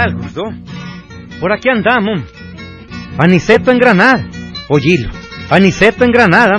tal, 0.00 0.14
gordo? 0.14 0.52
Por 1.40 1.52
aquí 1.52 1.68
andamos. 1.68 2.22
Paniceto 3.16 3.70
en 3.70 3.78
Granada. 3.78 4.24
Oílo, 4.68 5.10
paniceto 5.48 6.04
en 6.04 6.12
Granada. 6.12 6.56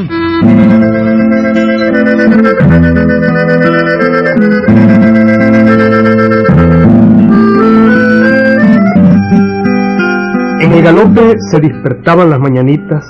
En 10.60 10.72
el 10.74 10.84
galope 10.84 11.36
se 11.50 11.60
despertaban 11.60 12.30
las 12.30 12.40
mañanitas 12.40 13.04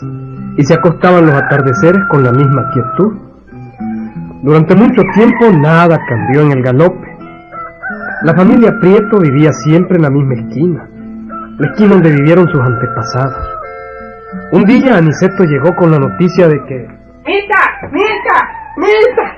y 0.57 0.63
se 0.63 0.73
acostaban 0.73 1.25
los 1.25 1.35
atardeceres 1.35 2.01
con 2.09 2.23
la 2.23 2.31
misma 2.31 2.69
quietud. 2.73 3.17
Durante 4.43 4.75
mucho 4.75 5.01
tiempo 5.13 5.51
nada 5.51 5.99
cambió 6.07 6.41
en 6.41 6.51
el 6.51 6.63
galope. 6.63 7.10
La 8.23 8.35
familia 8.35 8.77
Prieto 8.79 9.19
vivía 9.19 9.51
siempre 9.51 9.95
en 9.97 10.03
la 10.03 10.09
misma 10.11 10.35
esquina, 10.35 10.87
la 11.57 11.67
esquina 11.71 11.93
donde 11.93 12.11
vivieron 12.11 12.47
sus 12.47 12.61
antepasados. 12.61 13.57
Un 14.51 14.63
día 14.65 14.97
Aniceto 14.97 15.43
llegó 15.43 15.75
con 15.75 15.91
la 15.91 15.97
noticia 15.97 16.47
de 16.47 16.57
que... 16.67 16.75
¡Mita! 17.25 17.61
¡Mita! 17.91 18.37
¡Mita! 18.77 19.37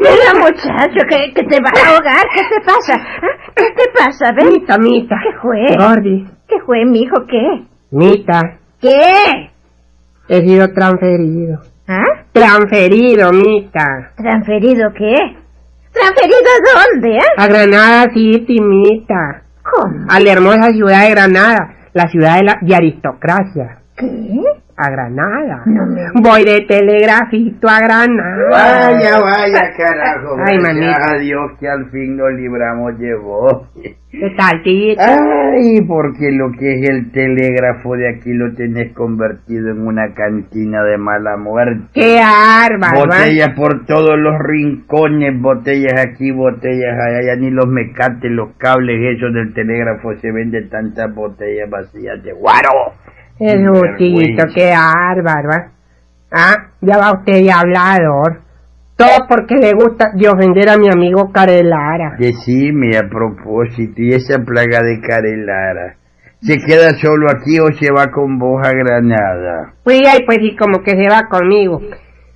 Mira, 0.00 0.40
muchacho, 0.40 1.06
que, 1.08 1.32
que 1.34 1.42
te 1.44 1.60
vas 1.62 1.72
a 1.84 1.88
ahogar. 1.94 2.26
¿Qué 2.34 2.42
te 2.42 2.60
pasa? 2.64 2.94
¿Ah? 2.96 3.52
¿Qué 3.54 3.64
te 3.76 3.90
pasa? 3.96 4.32
Ven. 4.32 4.52
Mita, 4.54 4.78
Mita. 4.78 5.16
¿Qué 5.22 5.38
fue? 5.40 5.76
Gordi. 5.76 6.26
¿Qué 6.48 6.56
fue, 6.66 6.84
mijo? 6.84 7.14
¿Qué? 7.28 7.64
Mita, 7.92 8.58
¿Qué? 8.80 9.50
he 10.28 10.40
sido 10.46 10.68
transferido. 10.72 11.60
¿Ah? 11.88 12.24
Transferido, 12.32 13.32
Mita. 13.32 14.12
¿Transferido 14.16 14.92
qué? 14.96 15.14
¿Transferido 15.92 16.36
a 16.38 16.84
dónde, 16.84 17.16
eh? 17.16 17.20
A 17.36 17.46
Granada 17.46 18.04
City, 18.14 18.60
Mita. 18.60 19.42
¿Cómo? 19.62 20.06
A 20.08 20.20
la 20.20 20.32
hermosa 20.32 20.70
ciudad 20.70 21.02
de 21.02 21.10
Granada. 21.10 21.74
La 21.92 22.08
ciudad 22.08 22.36
de 22.38 22.44
la 22.44 22.58
de 22.60 22.74
aristocracia. 22.74 23.78
¿Qué? 23.96 24.06
A 24.82 24.90
Granada. 24.90 25.62
No. 25.66 25.82
Voy 26.22 26.44
de 26.44 26.62
telegrafito 26.62 27.68
a 27.68 27.80
Granada. 27.80 28.48
Vaya, 28.50 29.20
vaya, 29.20 29.72
carajo. 29.76 30.36
Ay, 30.42 30.58
mamita. 30.58 31.12
a 31.12 31.18
Dios 31.18 31.52
que 31.60 31.68
al 31.68 31.90
fin 31.90 32.16
nos 32.16 32.32
libramos 32.32 32.98
de 32.98 33.14
vos. 33.14 33.68
¿Qué 34.10 34.34
tal? 34.36 34.62
Ay, 34.64 35.82
porque 35.86 36.32
lo 36.32 36.50
que 36.52 36.74
es 36.74 36.90
el 36.90 37.12
telégrafo 37.12 37.94
de 37.94 38.08
aquí 38.08 38.32
lo 38.32 38.54
tenés 38.54 38.92
convertido 38.92 39.70
en 39.70 39.86
una 39.86 40.14
cantina 40.14 40.82
de 40.82 40.98
mala 40.98 41.36
muerte. 41.36 41.84
¡Qué 41.92 42.16
bárbaro! 42.16 43.06
Botellas 43.06 43.50
por 43.54 43.86
todos 43.86 44.18
los 44.18 44.36
rincones, 44.40 45.40
botellas 45.40 45.94
aquí, 46.04 46.32
botellas 46.32 46.98
allá, 46.98 47.20
ya 47.26 47.36
ni 47.36 47.50
los 47.50 47.66
mecates, 47.66 48.30
los 48.32 48.56
cables 48.56 49.16
esos 49.16 49.32
del 49.32 49.54
telégrafo 49.54 50.16
se 50.20 50.32
venden 50.32 50.68
tantas 50.70 51.14
botellas 51.14 51.70
vacías 51.70 52.20
de 52.24 52.32
guaro. 52.32 52.94
Es 53.40 53.52
Sin 53.54 53.68
justito, 53.68 54.44
qué 54.54 54.70
bárbaro. 54.70 55.50
¿eh? 55.50 55.70
Ah, 56.30 56.56
ya 56.82 56.98
va 56.98 57.18
usted 57.18 57.42
de 57.42 57.50
hablador. 57.50 58.40
Todo 58.96 59.26
porque 59.26 59.54
le 59.54 59.72
gusta 59.72 60.10
de 60.14 60.28
ofender 60.28 60.68
a 60.68 60.76
mi 60.76 60.88
amigo 60.92 61.32
Carelara. 61.32 62.16
Decime 62.18 62.98
a 62.98 63.08
propósito, 63.08 63.94
y 63.96 64.10
esa 64.10 64.38
plaga 64.44 64.82
de 64.82 65.00
Carelara, 65.00 65.96
¿se 66.42 66.58
queda 66.58 66.90
solo 67.00 67.28
aquí 67.30 67.58
o 67.58 67.72
se 67.72 67.90
va 67.90 68.10
con 68.12 68.38
vos 68.38 68.60
a 68.62 68.72
Granada? 68.72 69.72
Pues 69.84 70.02
ahí 70.06 70.18
pues 70.26 70.38
sí 70.42 70.54
como 70.54 70.82
que 70.82 70.90
se 70.90 71.08
va 71.08 71.22
conmigo. 71.30 71.80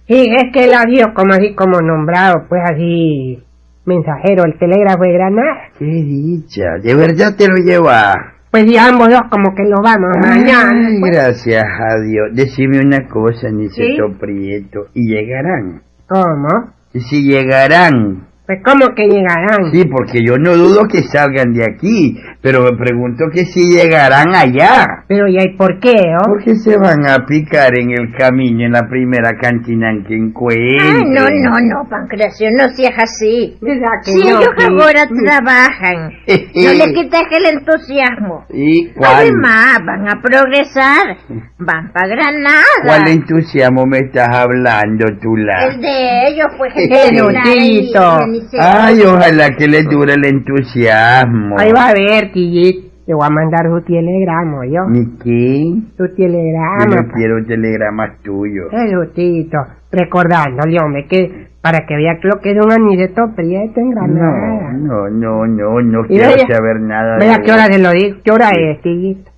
Y 0.07 0.35
es 0.35 0.53
que 0.55 0.65
él 0.65 0.73
ha 0.73 0.85
sido 0.85 1.13
como 1.13 1.35
así 1.35 1.55
como 1.55 1.81
nombrado, 1.83 2.47
pues 2.49 2.63
así 2.65 3.45
mensajero, 3.85 4.45
el 4.47 4.59
telégrafo 4.59 5.03
de 5.03 5.13
Granada. 5.13 5.69
Qué 5.79 5.85
dicha, 5.85 6.79
de 6.83 6.95
verdad 6.95 7.37
te 7.37 7.47
lo 7.47 7.57
lleva. 7.57 8.15
Pues 8.55 8.71
y 8.71 8.77
ambos 8.77 9.09
dos 9.09 9.23
como 9.33 9.53
que 9.53 9.65
lo 9.65 9.83
vamos 9.83 10.17
mañana. 10.21 10.87
Ay, 10.87 11.01
pues. 11.01 11.11
gracias 11.13 11.65
a 11.65 12.01
Dios. 12.03 12.29
Decime 12.35 12.79
una 12.79 13.09
cosa, 13.09 13.51
Niceto 13.51 14.17
Prieto, 14.17 14.87
¿y 14.95 15.13
llegarán? 15.13 15.83
¿Cómo? 16.07 16.73
¿Y 16.93 17.01
si 17.01 17.25
llegarán? 17.25 18.29
Pues 18.47 18.59
cómo 18.63 18.95
que 18.95 19.09
llegarán. 19.09 19.73
Sí, 19.73 19.85
porque 19.87 20.21
yo 20.23 20.37
no 20.37 20.55
dudo 20.55 20.87
que 20.87 21.03
salgan 21.03 21.55
de 21.55 21.65
aquí, 21.65 22.21
pero 22.43 22.63
me 22.63 22.77
pregunto 22.77 23.25
que 23.33 23.47
si 23.47 23.73
llegarán 23.73 24.35
allá. 24.35 25.05
Pero 25.09 25.27
¿y 25.29 25.39
ahí 25.39 25.57
por 25.57 25.81
qué, 25.81 25.95
oh? 26.21 26.29
Porque 26.29 26.55
se 26.57 26.77
van 26.77 27.07
a 27.09 27.25
picar 27.25 27.73
en 27.79 27.93
el 27.93 28.15
camino 28.15 28.67
en 28.67 28.73
la 28.73 28.87
primera 28.87 29.31
cantina 29.41 29.91
en 29.91 30.05
que 30.05 30.15
encuentren. 30.15 30.79
Ay, 30.79 31.03
no, 31.07 31.23
no, 31.23 31.57
no, 31.59 31.89
Pancracio, 31.89 32.51
no 32.53 32.69
seas 32.69 32.93
así. 32.99 33.57
¿Verdad 33.63 33.89
que 34.05 34.13
Si 34.13 34.19
no, 34.19 34.39
ellos 34.39 34.55
ahora 34.59 35.09
trabajan, 35.09 36.13
no 36.55 36.73
le 36.73 36.93
quites 36.95 37.23
el 37.31 37.47
entusiasmo. 37.47 38.45
¿Y 38.51 38.93
cuál? 38.93 39.21
Además, 39.21 39.79
van 39.87 40.07
a 40.07 40.21
progresar, 40.21 41.17
van 41.59 41.91
para 41.95 42.09
Granada. 42.09 42.63
¿Cuál 42.85 43.09
entusiasmo 43.09 43.87
me 43.87 44.01
estás 44.01 44.29
hablando, 44.37 45.07
tú 45.23 45.35
El 45.35 45.81
de 45.81 46.29
ellos, 46.29 46.49
pues, 46.59 46.75
el 46.77 48.34
Ay, 48.59 49.01
ojalá 49.03 49.57
que 49.57 49.67
le 49.69 49.83
dure 49.85 50.15
el 50.15 50.25
entusiasmo. 50.27 51.57
Ahí 51.59 51.73
va 51.73 51.89
a 51.89 51.93
ver, 51.95 52.33
Tillito. 52.33 52.89
Le 53.07 53.13
voy 53.13 53.27
a 53.27 53.31
mandar 53.31 53.67
su 53.69 53.83
telegrama, 53.85 54.65
yo. 54.67 54.81
¿Ni 54.89 55.05
qué? 55.19 55.75
Su 55.97 56.07
Yo 56.07 56.15
telegrama. 56.15 56.87
no 57.03 57.13
quiero 57.13 57.45
telegramas 57.47 58.19
tuyos. 58.23 58.69
Qué 58.71 58.95
justito. 58.97 59.59
Recordándole, 59.93 60.79
hombre, 60.83 61.07
que 61.07 61.49
para 61.61 61.81
que 61.87 61.97
vea 61.97 62.15
que 62.21 62.29
lo 62.29 62.41
que 62.41 62.53
es 62.53 62.65
un 62.65 62.73
aniceto 62.73 63.23
prieto 63.37 63.79
en 63.81 63.91
Granada. 63.91 64.73
No, 64.73 65.09
no, 65.11 65.47
no, 65.47 65.47
no, 65.47 65.81
no 65.83 66.07
quiero 66.09 66.31
vaya- 66.31 66.47
saber 66.51 66.81
nada 66.81 67.19
Vea 67.19 67.37
de 67.39 67.43
qué 67.45 67.53
hora 67.53 67.65
se 67.67 67.79
lo 67.79 67.91
digo. 67.93 68.17
¿Qué 68.25 68.33
hora 68.33 68.49
es, 68.57 68.81
Tillito? 68.81 69.31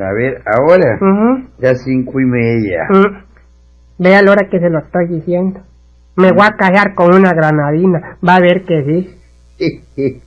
A 0.00 0.12
ver, 0.14 0.42
ahora, 0.46 0.98
Ujú. 1.00 1.44
ya 1.60 1.74
cinco 1.76 2.18
y 2.20 2.24
media. 2.24 2.86
Mm. 2.90 4.02
Vea 4.02 4.22
la 4.22 4.32
hora 4.32 4.48
que 4.50 4.58
se 4.58 4.68
lo 4.68 4.78
estoy 4.80 5.06
diciendo. 5.08 5.60
Me 6.16 6.30
voy 6.32 6.46
a 6.46 6.56
callar 6.56 6.94
con 6.94 7.14
una 7.14 7.32
granadina. 7.32 8.16
Va 8.26 8.36
a 8.36 8.40
ver 8.40 8.62
que 8.64 8.84
sí. 8.84 9.18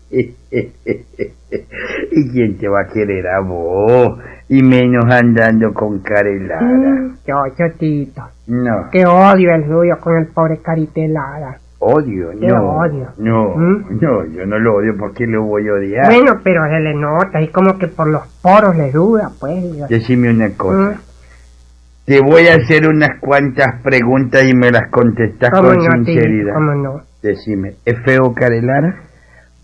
¿Y 2.11 2.31
quién 2.31 2.57
te 2.57 2.67
va 2.67 2.81
a 2.81 2.87
querer 2.87 3.27
a 3.27 3.39
vos? 3.41 4.17
Y 4.49 4.61
menos 4.63 5.05
andando 5.11 5.73
con 5.73 5.99
Carelara. 5.99 6.61
Mm. 6.63 7.15
Yo, 7.27 7.35
yo, 7.57 7.65
Tito. 7.77 8.21
No, 8.47 8.89
Qué 8.91 9.05
odio 9.05 9.53
el 9.55 9.65
suyo 9.65 9.97
con 9.99 10.17
el 10.17 10.27
pobre 10.27 10.57
Caritelada. 10.59 11.57
odio, 11.79 12.29
Qué 12.39 12.47
no. 12.47 12.77
odio. 12.77 13.07
No, 13.17 13.55
¿Mm? 13.55 13.97
no, 14.01 14.25
yo 14.25 14.45
no 14.45 14.59
lo 14.59 14.75
odio 14.75 14.95
porque 14.97 15.25
lo 15.27 15.43
voy 15.43 15.67
a 15.67 15.73
odiar. 15.73 16.05
Bueno, 16.05 16.39
pero 16.43 16.63
se 16.67 16.79
le 16.79 16.93
nota 16.95 17.41
y 17.41 17.47
como 17.49 17.77
que 17.77 17.87
por 17.87 18.07
los 18.07 18.25
poros 18.41 18.75
le 18.75 18.91
duda, 18.91 19.31
pues. 19.39 19.63
yo- 19.77 19.87
Decime 19.87 20.29
una 20.31 20.49
cosa. 20.55 20.91
Mm. 20.91 20.99
Te 22.05 22.21
voy 22.21 22.47
a 22.47 22.55
hacer 22.55 22.87
unas 22.87 23.19
cuantas 23.19 23.81
preguntas 23.81 24.45
y 24.47 24.53
me 24.55 24.69
las 24.71 24.91
contestas 24.91 25.49
¿Cómo 25.49 25.69
con 25.69 25.77
no, 25.77 26.05
sinceridad. 26.05 26.53
¿Cómo 26.53 26.73
no? 26.75 27.01
Decime, 27.23 27.73
¿es 27.83 27.95
feo 28.05 28.33
Carelara? 28.35 29.01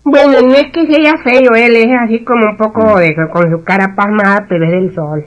Bueno, 0.04 0.40
no 0.42 0.54
es 0.54 0.72
que 0.72 0.92
sea 0.92 1.16
feo, 1.18 1.54
él 1.54 1.76
es 1.76 1.90
así 2.04 2.24
como 2.24 2.44
un 2.50 2.56
poco 2.56 2.98
de, 2.98 3.14
con 3.32 3.48
su 3.48 3.62
cara 3.62 3.94
pasmada, 3.94 4.46
pero 4.48 4.64
es 4.64 4.72
del 4.72 4.92
sol. 4.92 5.24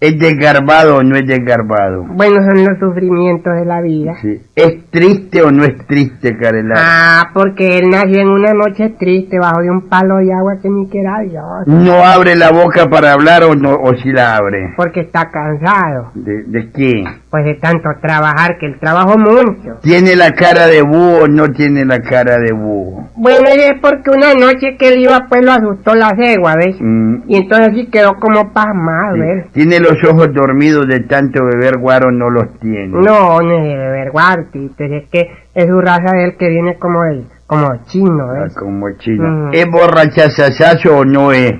¿Es 0.00 0.16
desgarbado 0.16 0.98
o 0.98 1.02
no 1.02 1.16
es 1.16 1.26
desgarbado? 1.26 2.04
Bueno, 2.10 2.36
son 2.36 2.64
los 2.64 2.78
sufrimientos 2.78 3.52
de 3.52 3.64
la 3.64 3.80
vida. 3.80 4.14
Sí. 4.22 4.40
¿Es 4.54 4.88
triste 4.90 5.42
o 5.42 5.50
no 5.50 5.64
es 5.64 5.76
triste, 5.88 6.36
Carelara? 6.36 6.80
Ah, 6.80 7.30
porque 7.34 7.78
él 7.78 7.90
nació 7.90 8.20
en 8.20 8.28
una 8.28 8.52
noche 8.54 8.90
triste 8.90 9.40
bajo 9.40 9.60
de 9.60 9.70
un 9.70 9.88
palo 9.88 10.18
de 10.18 10.32
agua 10.32 10.54
que 10.62 10.70
ni 10.70 10.88
quiera 10.88 11.18
Dios. 11.22 11.66
¿No 11.66 12.04
abre 12.04 12.36
la 12.36 12.52
boca 12.52 12.88
para 12.88 13.12
hablar 13.12 13.42
o 13.42 13.56
no 13.56 13.74
o 13.74 13.92
si 13.96 14.12
la 14.12 14.36
abre? 14.36 14.72
Porque 14.76 15.00
está 15.00 15.30
cansado, 15.30 16.12
¿De, 16.14 16.44
de 16.44 16.70
qué? 16.70 17.04
Pues 17.30 17.44
de 17.44 17.54
tanto 17.56 17.88
trabajar, 18.00 18.56
que 18.58 18.66
él 18.66 18.76
trabajó 18.80 19.18
mucho. 19.18 19.76
¿Tiene 19.82 20.16
la 20.16 20.32
cara 20.32 20.66
de 20.66 20.80
búho 20.80 21.24
o 21.24 21.28
no 21.28 21.50
tiene 21.52 21.84
la 21.84 22.00
cara 22.00 22.38
de 22.38 22.52
búho? 22.54 23.08
Bueno, 23.16 23.48
es 23.48 23.74
porque 23.82 24.10
una 24.10 24.32
noche 24.32 24.76
que 24.78 24.88
él 24.88 25.00
iba, 25.00 25.26
pues 25.28 25.44
lo 25.44 25.52
asustó 25.52 25.94
la 25.94 26.14
cegua, 26.16 26.54
¿ves? 26.56 26.76
Mm, 26.80 27.22
Y 27.28 27.36
entonces 27.36 27.72
sí 27.74 27.86
quedó 27.90 28.14
como 28.14 28.52
pasmado, 28.54 29.14
sí. 29.16 29.20
¿ves? 29.20 29.52
¿Tiene 29.52 29.78
los 29.80 30.02
ojos 30.04 30.32
dormidos 30.32 30.86
de 30.88 31.00
tanto 31.00 31.44
beber 31.44 31.76
guaro 31.78 32.10
no 32.10 32.30
los 32.30 32.58
tiene? 32.60 32.88
No, 32.88 33.40
no 33.42 33.58
es 33.58 33.64
de 33.64 33.76
beber 33.76 34.10
guartito, 34.10 34.84
es 34.84 35.08
que 35.10 35.30
es 35.54 35.66
su 35.66 35.80
raza 35.80 36.16
de 36.16 36.24
él 36.24 36.36
que 36.38 36.48
viene 36.48 36.78
como 36.78 37.04
el, 37.04 37.26
como 37.46 37.68
chino, 37.86 38.26
Ah, 38.30 38.42
¿ves? 38.44 38.54
como 38.54 38.86
chino. 38.98 39.48
Mm. 39.48 39.50
¿Es 39.52 39.66
borrachazazazo 39.70 40.98
o 40.98 41.04
no 41.04 41.32
es? 41.32 41.52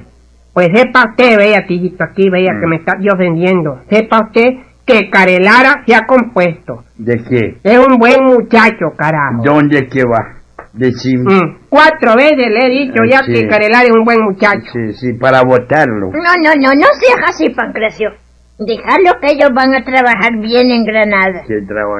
Pues 0.54 0.68
sepa 0.74 1.10
usted, 1.10 1.36
vea, 1.36 1.66
tijito, 1.66 2.02
aquí, 2.04 2.30
vea 2.30 2.54
Mm. 2.54 2.60
que 2.60 2.66
me 2.66 2.76
está 2.76 2.96
ofendiendo. 3.12 3.80
Sepa 3.90 4.22
usted 4.26 4.54
que 4.88 5.10
Carelara 5.10 5.84
se 5.86 5.94
ha 5.94 6.06
compuesto. 6.06 6.84
¿De 6.96 7.16
qué? 7.28 7.58
Es 7.62 7.78
un 7.78 7.98
buen 7.98 8.24
muchacho, 8.24 8.86
carajo. 8.96 9.42
¿Dónde 9.44 9.86
que 9.86 10.02
va? 10.04 10.34
Decime. 10.72 11.34
Mm, 11.34 11.58
Cuatro 11.68 12.14
veces 12.16 12.48
le 12.48 12.66
he 12.66 12.70
dicho 12.70 13.00
Ah, 13.02 13.06
ya 13.10 13.18
sí. 13.24 13.32
que 13.32 13.46
Carelara 13.48 13.84
es 13.84 13.92
un 13.92 14.04
buen 14.04 14.20
muchacho. 14.22 14.70
Sí, 14.72 14.92
sí, 14.94 15.12
para 15.14 15.42
votarlo. 15.42 16.10
No, 16.12 16.32
no, 16.42 16.50
no, 16.54 16.74
no 16.74 16.86
seas 17.00 17.20
así, 17.28 17.50
Pancracio. 17.50 18.10
Déjalo 18.58 19.20
que 19.20 19.32
ellos 19.32 19.50
van 19.54 19.74
a 19.74 19.84
trabajar 19.84 20.32
bien 20.40 20.70
en 20.70 20.84
Granada. 20.84 21.42
Que 21.46 21.58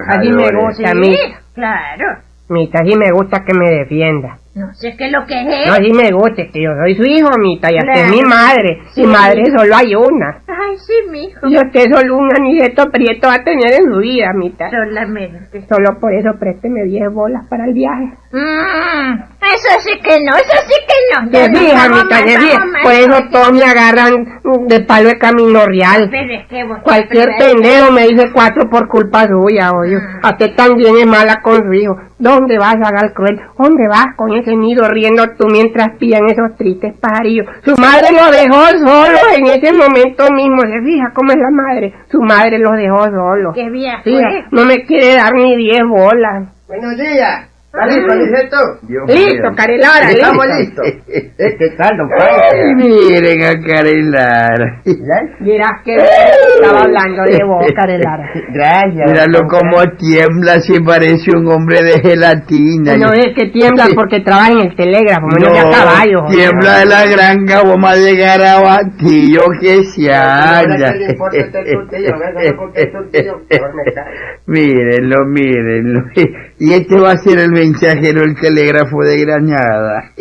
Así 0.08 0.28
me 0.32 0.50
gusta 0.50 0.90
a 0.90 0.94
mí. 0.94 1.14
claro. 1.54 2.22
Mita, 2.50 2.78
sí 2.82 2.96
me 2.96 3.10
gusta 3.12 3.44
que 3.44 3.52
me 3.52 3.70
defienda. 3.70 4.38
No 4.54 4.72
sé 4.72 4.94
qué 4.96 5.06
es 5.06 5.12
lo 5.12 5.26
que 5.26 5.34
es. 5.38 5.68
No, 5.68 5.74
sí 5.76 5.92
me 5.92 6.10
gusta, 6.10 6.42
que 6.50 6.62
yo 6.64 6.70
soy 6.82 6.94
su 6.96 7.02
hijo, 7.04 7.28
mita, 7.38 7.70
y 7.70 7.76
hasta 7.76 7.92
es 8.06 8.10
mi 8.10 8.22
madre. 8.22 8.78
Sí. 8.94 9.02
Mi 9.02 9.06
madre 9.12 9.42
solo 9.54 9.76
hay 9.76 9.94
una. 9.94 10.40
Ay, 10.68 10.76
sí, 10.78 10.92
mijo. 11.10 11.46
Y 11.48 11.56
usted 11.56 11.84
solo 11.92 12.16
un 12.16 12.30
aniceto 12.36 12.90
prieto 12.90 13.28
va 13.28 13.34
a 13.34 13.44
tener 13.44 13.72
en 13.74 13.92
su 13.92 13.98
vida, 13.98 14.32
mita. 14.34 14.70
Solamente. 14.70 15.62
Solo 15.68 15.98
por 16.00 16.12
eso 16.14 16.30
présteme 16.38 16.84
10 16.84 17.12
bolas 17.12 17.44
para 17.48 17.64
el 17.66 17.72
viaje. 17.74 18.04
Mm, 18.32 19.14
eso 19.40 19.80
sí 19.80 19.98
que 20.02 20.18
no, 20.24 20.36
eso 20.36 20.56
sí 20.66 20.74
que 20.86 20.94
no. 21.14 21.30
Se 21.30 21.38
Ya 21.38 21.48
no 21.48 21.58
fija, 21.58 21.88
vamos 21.88 22.04
mita, 22.04 22.14
mal, 22.20 22.28
se 22.28 22.38
fija. 22.38 22.58
vamos 22.58 22.72
mal, 22.72 22.82
Por 22.82 22.92
eso 22.92 23.22
todos 23.32 23.52
me 23.52 23.64
agarran 23.64 24.24
de 24.68 24.80
palo 24.80 25.08
de 25.08 25.18
camino 25.18 25.64
real. 25.66 26.08
Pero 26.10 26.32
es 26.34 26.46
que 26.48 26.64
vos 26.64 26.78
Cualquier 26.82 27.30
pendejo 27.38 27.92
me 27.92 28.06
dice 28.08 28.30
cuatro 28.32 28.68
por 28.68 28.88
culpa 28.88 29.26
suya, 29.26 29.72
oye. 29.72 29.96
A 30.22 30.30
usted 30.30 30.54
también 30.54 30.96
es 30.98 31.06
mala 31.06 31.40
con 31.42 31.56
su 31.62 31.72
hijo. 31.72 31.96
¿Dónde 32.18 32.58
vas, 32.58 32.74
haga 32.74 33.12
cruel? 33.14 33.40
¿Dónde 33.56 33.86
vas 33.88 34.16
con 34.16 34.32
ese 34.32 34.56
nido 34.56 34.88
riendo 34.88 35.24
tú 35.38 35.46
mientras 35.46 35.90
pillan 35.98 36.26
esos 36.26 36.56
tristes 36.56 36.96
pajarillos? 36.98 37.46
Su 37.64 37.76
madre 37.80 38.08
lo 38.10 38.30
dejó 38.32 38.66
solo 38.78 39.18
en 39.36 39.46
ese 39.46 39.72
momento 39.72 40.24
mismo. 40.32 40.62
¿Se 40.62 40.82
fija 40.84 41.12
cómo 41.14 41.30
es 41.30 41.38
la 41.38 41.50
madre? 41.50 41.94
Su 42.10 42.20
madre 42.20 42.58
los 42.58 42.72
dejó 42.72 43.04
solos. 43.04 43.54
Qué 43.54 43.70
viejo, 43.70 44.02
Fija, 44.02 44.30
¿eh? 44.30 44.44
no 44.50 44.64
me 44.64 44.84
quiere 44.84 45.14
dar 45.14 45.32
ni 45.32 45.56
diez 45.56 45.82
bolas. 45.88 46.48
Buenos 46.66 46.96
días. 46.96 47.48
¿Está 47.70 47.86
listo, 47.86 48.12
Aniceto? 48.12 48.56
Dios 48.88 49.04
Listo. 49.08 49.54
Carelara, 49.54 50.10
Estamos 50.10 50.46
listo. 50.58 50.82
listos. 50.82 51.04
¿Qué 51.36 51.68
tal, 51.76 51.96
don 51.98 52.08
Pancho? 52.08 52.56
Miren 52.76 53.42
a 53.44 53.60
Carelara. 53.62 54.80
Dirás 55.40 55.82
que 55.84 55.94
estaba 56.56 56.80
hablando 56.84 57.24
de 57.24 57.44
vos, 57.44 57.66
Carelara. 57.76 58.24
Gracias. 58.54 59.10
Míralo 59.10 59.40
como 59.48 59.82
tiembla, 59.98 60.60
si 60.60 60.80
parece 60.80 61.36
un 61.36 61.46
hombre 61.52 61.82
de 61.82 62.00
gelatina. 62.00 62.96
No 62.96 63.12
es 63.12 63.34
que 63.36 63.50
tiembla 63.50 63.86
porque 63.94 64.20
trabaja 64.20 64.52
en 64.52 64.60
el 64.60 64.74
telégrafo, 64.74 65.26
no, 65.26 65.48
a 65.48 65.70
caballo. 65.70 66.22
joder. 66.22 66.36
tiembla 66.38 66.78
de 66.78 66.86
la 66.86 67.04
granja, 67.06 67.62
vamos 67.64 67.90
a 67.90 67.96
llegar 67.96 68.40
a 68.40 68.60
Batillo 68.62 69.42
que 69.60 69.84
se 69.84 70.10
halla. 70.10 70.92
¿Qué 70.92 70.98
le 71.00 71.10
importa 71.12 71.36
este 71.36 71.64
cae. 73.94 74.04
mírenlo, 74.46 75.26
mírenlo. 75.26 76.00
Y 76.58 76.72
este 76.72 76.98
va 76.98 77.12
a 77.12 77.16
ser 77.18 77.38
el 77.38 77.57
mensajero 77.58 78.20
del 78.22 78.34
telégrafo 78.40 78.98
de 79.04 79.20
Granada. 79.24 80.10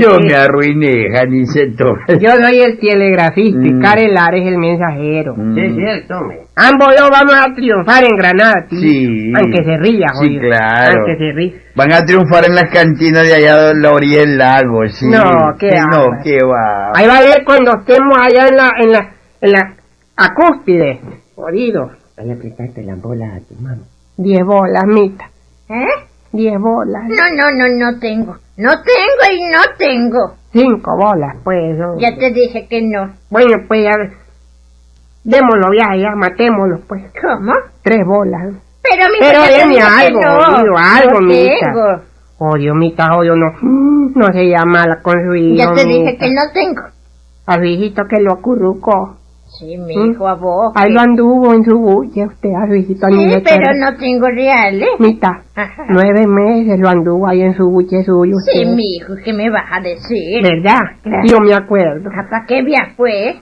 Yo 0.00 0.18
me 0.20 0.34
arruiné, 0.34 1.08
Janiceto. 1.12 1.94
Yo 2.20 2.30
soy 2.42 2.60
el 2.60 2.78
telegrafista 2.78 3.60
y 3.66 3.72
Mm. 3.74 3.80
Carelar 3.82 4.34
es 4.34 4.46
el 4.46 4.58
mensajero. 4.58 5.34
Mm. 5.36 5.54
Sí, 5.54 5.60
es 5.60 5.74
cierto. 5.74 6.14
Ambos 6.56 6.88
dos 6.98 7.10
vamos 7.10 7.34
a 7.34 7.52
triunfar 7.54 8.04
en 8.04 8.16
Granada, 8.16 8.66
tío. 8.68 8.78
Sí. 8.80 9.32
Aunque 9.36 9.64
se 9.64 9.76
ría, 9.78 10.06
Sí, 10.20 10.38
claro. 10.38 10.94
Aunque 10.98 11.16
se 11.18 11.32
ría. 11.32 11.52
Van 11.76 11.92
a 11.92 12.04
triunfar 12.04 12.44
en 12.46 12.54
las 12.54 12.70
cantinas 12.70 13.24
de 13.26 13.34
allá 13.34 13.56
de 13.68 13.80
la 13.80 13.90
orilla 13.92 14.20
del 14.20 14.38
lago, 14.38 14.86
sí. 14.88 15.06
No, 15.08 15.22
qué 15.58 15.70
No, 15.90 16.10
va. 16.10 16.20
qué 16.22 16.38
va. 16.44 16.92
Ahí 16.94 17.06
va 17.06 17.18
a 17.18 17.22
ver 17.22 17.44
cuando 17.44 17.72
estemos 17.72 18.16
allá 18.18 18.48
en 18.48 18.56
la, 18.56 18.70
en 18.80 18.92
la, 18.92 19.14
en 19.40 19.52
la 19.52 19.74
acúspide. 20.16 21.00
Jodido. 21.34 21.90
Ahí 22.16 22.30
aplicaste 22.30 22.82
la 22.84 22.94
bola 22.94 23.26
a 23.34 23.40
tu 23.40 23.54
mamá. 23.60 23.82
Diez 24.16 24.44
bolas, 24.44 24.84
mita. 24.86 25.30
¿Eh? 25.68 26.06
Diez 26.32 26.58
bolas. 26.60 27.04
No, 27.08 27.24
no, 27.36 27.50
no, 27.50 27.68
no 27.92 27.98
tengo. 27.98 28.36
No 28.56 28.70
tengo 28.82 29.32
y 29.32 29.50
no 29.52 29.60
tengo. 29.76 30.34
Cinco 30.52 30.96
bolas, 30.96 31.36
pues. 31.42 31.76
¿no? 31.76 31.98
Ya 31.98 32.16
te 32.16 32.30
dije 32.32 32.66
que 32.68 32.82
no. 32.82 33.12
Bueno, 33.30 33.56
pues 33.66 33.82
ya. 33.84 33.92
Démoslo 35.24 35.72
ya, 35.72 35.96
ya, 35.96 36.14
matémoslo, 36.14 36.80
pues. 36.86 37.02
¿Cómo? 37.20 37.52
Tres 37.82 38.04
bolas. 38.06 38.54
Pero 38.82 39.06
mi 39.12 39.18
Pero 39.18 39.40
deme 39.42 39.80
algo, 39.80 40.20
no. 40.20 40.76
algo, 40.78 41.20
no 41.20 41.26
mija. 41.26 41.54
tengo. 41.60 42.02
Odio, 42.38 42.74
mita, 42.74 43.16
odio, 43.16 43.34
no. 43.34 43.46
No 43.62 44.26
se 44.32 44.48
llama 44.48 44.86
la 44.86 45.00
con 45.02 45.14
su 45.24 45.34
hijo. 45.34 45.56
Ya 45.56 45.72
te 45.72 45.84
dije 45.86 46.12
mita. 46.12 46.24
que 46.24 46.30
no 46.34 46.40
tengo. 46.52 46.82
Al 47.46 47.60
viejito 47.62 48.02
que 48.08 48.20
lo 48.20 48.34
acurrucó. 48.34 49.16
Sí, 49.58 49.76
mi 49.76 49.94
hijo, 49.94 50.26
a 50.26 50.34
vos. 50.34 50.72
Ahí 50.74 50.90
lo 50.92 51.00
anduvo 51.00 51.52
en 51.54 51.64
su 51.64 51.78
bulla, 51.78 52.26
usted, 52.26 52.50
al 52.60 52.70
viejito 52.70 53.06
Sí, 53.06 53.12
niño. 53.14 53.38
pero 53.44 53.72
no 53.78 53.96
tengo 53.96 54.26
reales. 54.26 54.88
Mita, 54.98 55.42
Ajá. 55.54 55.84
nueve 55.90 56.26
meses 56.26 56.78
lo 56.80 56.88
anduvo 56.88 57.28
ahí 57.28 57.42
en 57.42 57.54
su 57.54 57.70
buche 57.70 58.02
suyo. 58.04 58.34
Sí, 58.44 58.58
usted. 58.62 58.74
mi 58.74 58.96
hijo, 58.96 59.14
¿qué 59.24 59.32
me 59.32 59.48
vas 59.50 59.66
a 59.70 59.80
decir? 59.80 60.42
¿Verdad? 60.42 60.80
Claro. 61.02 61.22
Yo 61.26 61.38
me 61.40 61.54
acuerdo. 61.54 62.10
¿Para 62.10 62.44
qué 62.46 62.62
viaje 62.62 62.94
fue? 62.96 63.36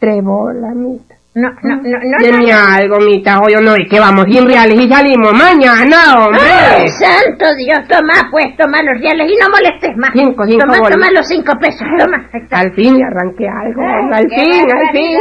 Tres 0.00 0.24
bolas, 0.24 0.74
mita. 0.74 1.14
No, 1.32 1.48
no, 1.62 1.76
no, 1.76 1.82
no. 1.82 2.18
Deme 2.18 2.50
no. 2.50 2.58
algo, 2.58 2.98
mita, 2.98 3.38
oye, 3.38 3.60
no, 3.62 3.74
es 3.76 3.88
que 3.88 4.00
vamos 4.00 4.24
sin 4.28 4.44
reales 4.48 4.80
y 4.80 4.88
salimos 4.88 5.32
mañana, 5.32 6.24
hombre. 6.26 6.40
¡Ay, 6.42 6.88
santo 6.88 7.44
Dios! 7.56 7.86
Toma, 7.88 8.28
pues, 8.32 8.46
toma 8.58 8.82
los 8.82 9.00
reales 9.00 9.30
y 9.30 9.36
no 9.40 9.48
molestes 9.48 9.96
más. 9.96 10.10
Cinco, 10.12 10.44
cinco 10.44 10.58
Toma, 10.66 10.78
bolas. 10.78 10.90
toma 10.98 11.10
los 11.12 11.28
cinco 11.28 11.52
pesos, 11.60 11.86
toma. 12.00 12.28
Ahí 12.32 12.40
está. 12.42 12.58
Al 12.58 12.74
fin 12.74 12.98
le 12.98 13.04
arranqué 13.04 13.46
algo, 13.48 13.80
al 14.12 14.26
¡Qué 14.26 14.34
fin, 14.42 14.66
al 14.72 14.90
fin. 14.90 15.18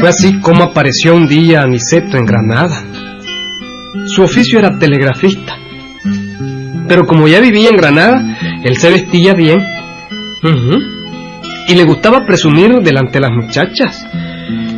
Fue 0.00 0.08
así 0.08 0.40
como 0.40 0.64
apareció 0.64 1.14
un 1.14 1.26
día 1.26 1.62
Aniceto 1.62 2.16
en 2.16 2.26
Granada. 2.26 2.82
Su 4.06 4.22
oficio 4.22 4.58
era 4.58 4.78
telegrafista. 4.78 5.56
Pero 6.88 7.06
como 7.06 7.26
ya 7.26 7.40
vivía 7.40 7.70
en 7.70 7.76
Granada, 7.76 8.22
él 8.62 8.76
se 8.76 8.90
vestía 8.90 9.34
bien. 9.34 9.60
Y 11.68 11.74
le 11.74 11.84
gustaba 11.84 12.24
presumir 12.24 12.80
delante 12.80 13.14
de 13.14 13.20
las 13.20 13.32
muchachas. 13.32 14.06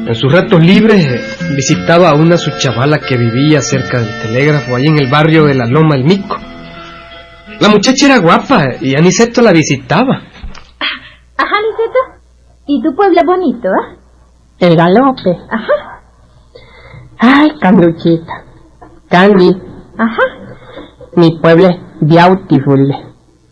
En 0.09 0.15
sus 0.15 0.33
ratos 0.33 0.65
libres 0.65 1.05
eh, 1.05 1.21
visitaba 1.55 2.09
a 2.09 2.15
una 2.15 2.39
su 2.39 2.51
chavala 2.59 2.99
que 2.99 3.19
vivía 3.19 3.61
cerca 3.61 4.01
del 4.01 4.09
telégrafo, 4.23 4.75
ahí 4.75 4.87
en 4.87 4.99
el 4.99 5.11
barrio 5.11 5.45
de 5.45 5.55
la 5.55 5.67
Loma 5.67 5.97
El 5.97 6.05
Mico. 6.05 6.39
La 7.61 7.69
muchacha 7.69 8.07
era 8.07 8.19
guapa 8.19 8.77
y 8.81 8.95
Aniceto 8.95 9.43
la 9.43 9.53
visitaba. 9.53 10.23
Ajá, 11.37 11.57
Liceto. 11.61 12.23
¿Y 12.67 12.83
tu 12.83 12.95
pueblo 12.97 13.21
es 13.21 13.27
bonito, 13.27 13.69
ah? 13.69 13.97
El 14.59 14.77
galope. 14.77 15.37
Ajá, 15.51 16.01
Ay, 17.19 17.51
Canduchita. 17.61 18.45
Candy, 19.11 19.51
ajá. 19.97 20.23
mi 21.17 21.39
pueblo 21.41 21.69
es 21.69 21.77
beautiful. 22.01 22.93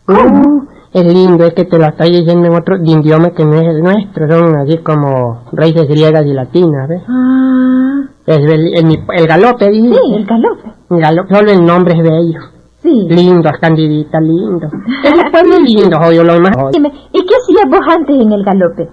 Uh, 0.07 0.61
es 0.93 1.03
lindo, 1.13 1.45
es 1.45 1.53
que 1.53 1.65
te 1.65 1.77
lo 1.77 1.85
estoy 1.85 2.11
diciendo 2.11 2.47
en 2.47 2.55
otro 2.55 2.77
idioma 2.83 3.31
que 3.31 3.43
no 3.45 3.55
es 3.55 3.67
el 3.67 3.81
nuestro. 3.81 4.27
Son 4.29 4.55
así 4.57 4.77
como 4.79 5.43
raíces 5.51 5.87
griegas 5.87 6.25
y 6.25 6.33
latinas, 6.33 6.87
¿ves? 6.87 7.01
Ah, 7.07 8.01
Es 8.25 8.37
el, 8.37 8.73
el, 8.77 8.99
el 9.15 9.27
galope, 9.27 9.69
dije. 9.69 9.93
sí, 9.93 10.13
el 10.15 10.25
galope. 10.25 10.71
El 10.91 10.99
galope, 11.01 11.35
solo 11.35 11.51
el 11.51 11.65
nombre 11.65 11.93
es 11.97 12.03
bello. 12.03 12.39
Sí. 12.81 13.07
Lindo, 13.09 13.49
Candidita, 13.59 14.19
lindo. 14.21 14.67
Es 15.03 15.11
un 15.13 15.31
pueblo 15.31 15.59
lindo, 15.65 15.97
jodido, 15.99 16.23
lo 16.23 16.39
más. 16.39 16.53
Dime, 16.71 16.89
¿y 17.11 17.19
qué 17.25 17.33
hacías 17.35 17.69
vos 17.69 17.81
antes 17.89 18.15
en 18.21 18.31
el 18.31 18.43
galope? 18.45 18.89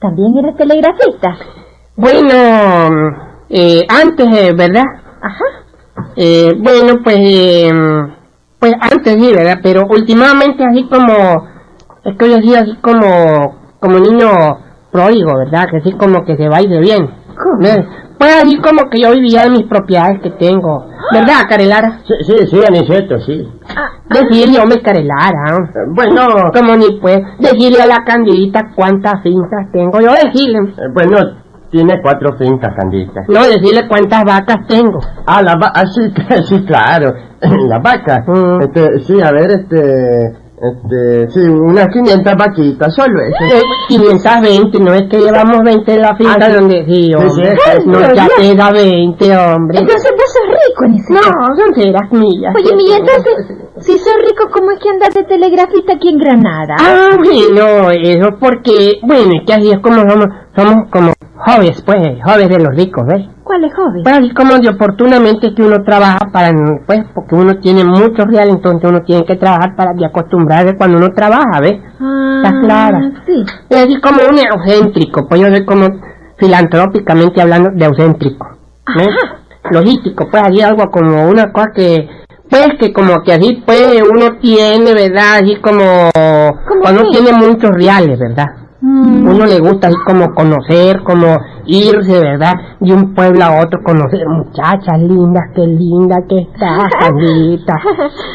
¿También 0.00 0.36
eras 0.38 0.56
telegrafista? 0.56 1.36
Bueno, 1.96 2.34
eh, 3.48 3.86
antes, 3.88 4.26
eh, 4.36 4.52
¿verdad? 4.56 4.84
Ajá. 5.22 5.44
Eh, 6.16 6.52
bueno, 6.58 7.00
pues, 7.02 7.16
eh, 7.18 7.70
pues 8.58 8.72
antes 8.80 9.14
sí, 9.14 9.32
¿verdad? 9.34 9.58
Pero 9.62 9.82
últimamente 9.88 10.64
así 10.64 10.84
como, 10.88 11.46
es 12.04 12.16
que 12.16 12.30
yo 12.30 12.36
soy 12.36 12.54
así 12.54 12.76
como, 12.80 13.56
como 13.80 13.98
niño 13.98 14.28
pródigo, 14.90 15.36
¿verdad? 15.38 15.68
Que 15.70 15.78
así 15.78 15.92
como 15.92 16.24
que 16.24 16.36
se 16.36 16.48
va 16.48 16.60
y 16.60 16.68
se 16.68 16.78
viene. 16.78 17.10
¿Ves? 17.60 17.80
Pues 18.18 18.34
así 18.42 18.56
como 18.58 18.88
que 18.90 18.98
yo 19.02 19.12
vivía 19.12 19.42
en 19.44 19.52
mis 19.52 19.64
propiedades 19.64 20.20
que 20.22 20.30
tengo. 20.30 20.86
¿Verdad, 21.12 21.42
Carelara? 21.48 22.00
Sí, 22.06 22.14
sí, 22.24 22.46
sí, 22.46 22.60
Aniceto, 22.66 23.20
sí. 23.20 23.46
Decirle, 24.08 24.58
hombre, 24.58 24.80
Carelara. 24.80 25.54
Eh, 25.54 25.78
Bueno, 25.94 26.26
Como 26.54 26.76
ni 26.76 26.98
pues, 26.98 27.18
decirle 27.38 27.82
a 27.82 27.86
la 27.86 28.04
candidita 28.04 28.72
cuántas 28.74 29.22
fincas 29.22 29.70
tengo. 29.70 30.00
Yo 30.00 30.12
decirle, 30.12 30.60
eh, 30.60 30.88
bueno, 30.94 31.18
tiene 31.70 32.00
cuatro 32.02 32.36
fincas, 32.38 32.74
Candita. 32.76 33.22
no 33.28 33.42
decirle 33.46 33.86
cuántas 33.88 34.24
vacas 34.24 34.66
tengo. 34.68 34.98
Ah, 35.26 35.42
la 35.42 35.56
va 35.56 35.72
ah, 35.74 35.84
sí, 35.86 36.12
sí, 36.48 36.64
claro. 36.64 37.12
La 37.68 37.78
vaca. 37.78 38.24
Mm. 38.26 38.62
Este, 38.62 38.98
sí, 39.00 39.20
a 39.20 39.30
ver, 39.30 39.50
este, 39.50 40.45
este, 40.58 41.30
sí, 41.30 41.40
unas 41.48 41.88
500 41.88 42.34
vaquitas, 42.36 42.94
solo 42.94 43.20
eso. 43.20 43.54
Eh, 43.56 43.62
520, 43.88 44.80
no 44.80 44.94
es 44.94 45.02
que 45.10 45.18
llevamos 45.18 45.60
20 45.62 45.94
en 45.94 46.00
la 46.02 46.16
finca 46.16 46.36
Ah, 46.40 46.46
sí. 46.46 46.52
donde 46.54 46.84
sí, 46.86 47.14
hombre. 47.14 47.56
Sí, 47.56 47.70
sí, 47.76 47.82
no, 47.86 48.00
ya 48.14 48.28
queda 48.38 48.72
20, 48.72 49.36
hombre. 49.36 49.78
Entonces 49.80 50.10
vos 50.16 50.32
sos 50.32 50.48
rico, 50.48 50.84
Aniceto. 50.84 51.14
No, 51.20 51.56
son 51.56 51.74
ceras 51.74 52.10
millas. 52.12 52.54
Oye, 52.56 52.82
y 52.86 52.92
entonces, 52.92 53.34
si 53.80 53.98
sos 53.98 54.14
rico, 54.26 54.48
¿cómo 54.50 54.70
es 54.70 54.78
que 54.80 54.88
andas 54.88 55.12
de 55.14 55.24
telegrafista 55.24 55.92
aquí 55.94 56.08
en 56.08 56.18
Granada? 56.18 56.76
Ah, 56.80 57.10
bueno, 57.18 57.90
eso 57.90 58.28
porque, 58.40 58.98
bueno, 59.02 59.32
es 59.40 59.46
que 59.46 59.52
así 59.52 59.70
es 59.70 59.80
como 59.80 60.08
somos, 60.08 60.26
somos 60.56 60.90
como 60.90 61.12
jóvenes, 61.36 61.82
pues, 61.84 61.98
jóvenes 62.24 62.48
de 62.48 62.58
los 62.58 62.74
ricos, 62.74 63.04
¿ves? 63.06 63.26
¿Cuál 63.46 63.62
es 63.62 63.72
joven? 63.76 64.02
Pues 64.02 64.18
así 64.18 64.34
como 64.34 64.58
de 64.58 64.68
oportunamente 64.68 65.54
que 65.54 65.62
uno 65.62 65.80
trabaja 65.84 66.18
para, 66.32 66.50
pues, 66.84 67.04
porque 67.14 67.36
uno 67.36 67.56
tiene 67.60 67.84
mucho 67.84 68.24
real, 68.24 68.48
entonces 68.48 68.90
uno 68.90 69.02
tiene 69.02 69.24
que 69.24 69.36
trabajar 69.36 69.76
para 69.76 69.92
de 69.92 70.04
acostumbrarse 70.04 70.76
cuando 70.76 70.96
uno 70.98 71.10
trabaja, 71.10 71.60
¿ves? 71.60 71.78
Ah, 72.00 72.42
¿Está 72.42 72.60
clara? 72.60 73.00
Sí. 73.24 73.44
Es 73.70 73.84
así 73.84 74.00
como 74.00 74.18
un 74.28 74.36
egocéntrico, 74.36 75.28
pues 75.28 75.40
yo 75.40 75.46
soy 75.46 75.64
como 75.64 75.86
filantrópicamente 76.36 77.40
hablando 77.40 77.70
de 77.70 77.84
egocéntrico. 77.84 78.48
¿ves? 78.96 79.08
Logístico, 79.70 80.26
pues 80.28 80.42
así 80.42 80.60
algo 80.60 80.90
como 80.90 81.28
una 81.28 81.52
cosa 81.52 81.68
que, 81.72 82.08
pues 82.50 82.70
que 82.80 82.92
como 82.92 83.22
que 83.22 83.32
así 83.32 83.62
pues 83.64 84.02
uno 84.12 84.38
tiene, 84.40 84.92
¿verdad? 84.92 85.36
Así 85.44 85.54
como, 85.60 86.10
cuando 86.82 87.04
qué? 87.04 87.10
tiene 87.12 87.32
muchos 87.32 87.70
reales, 87.70 88.18
¿verdad? 88.18 88.65
Mm, 88.88 89.28
Uno 89.28 89.46
le 89.46 89.58
gusta 89.58 89.88
así 89.88 89.96
como 90.06 90.32
conocer, 90.32 91.02
como 91.02 91.36
irse, 91.64 92.20
¿verdad? 92.20 92.54
De 92.78 92.92
un 92.94 93.14
pueblo 93.14 93.44
a 93.44 93.60
otro, 93.60 93.80
conocer 93.84 94.20
muchachas 94.28 95.00
lindas, 95.00 95.42
qué 95.56 95.66
linda 95.66 96.16
que 96.28 96.38
está, 96.42 96.88
Sandrita. 97.00 97.74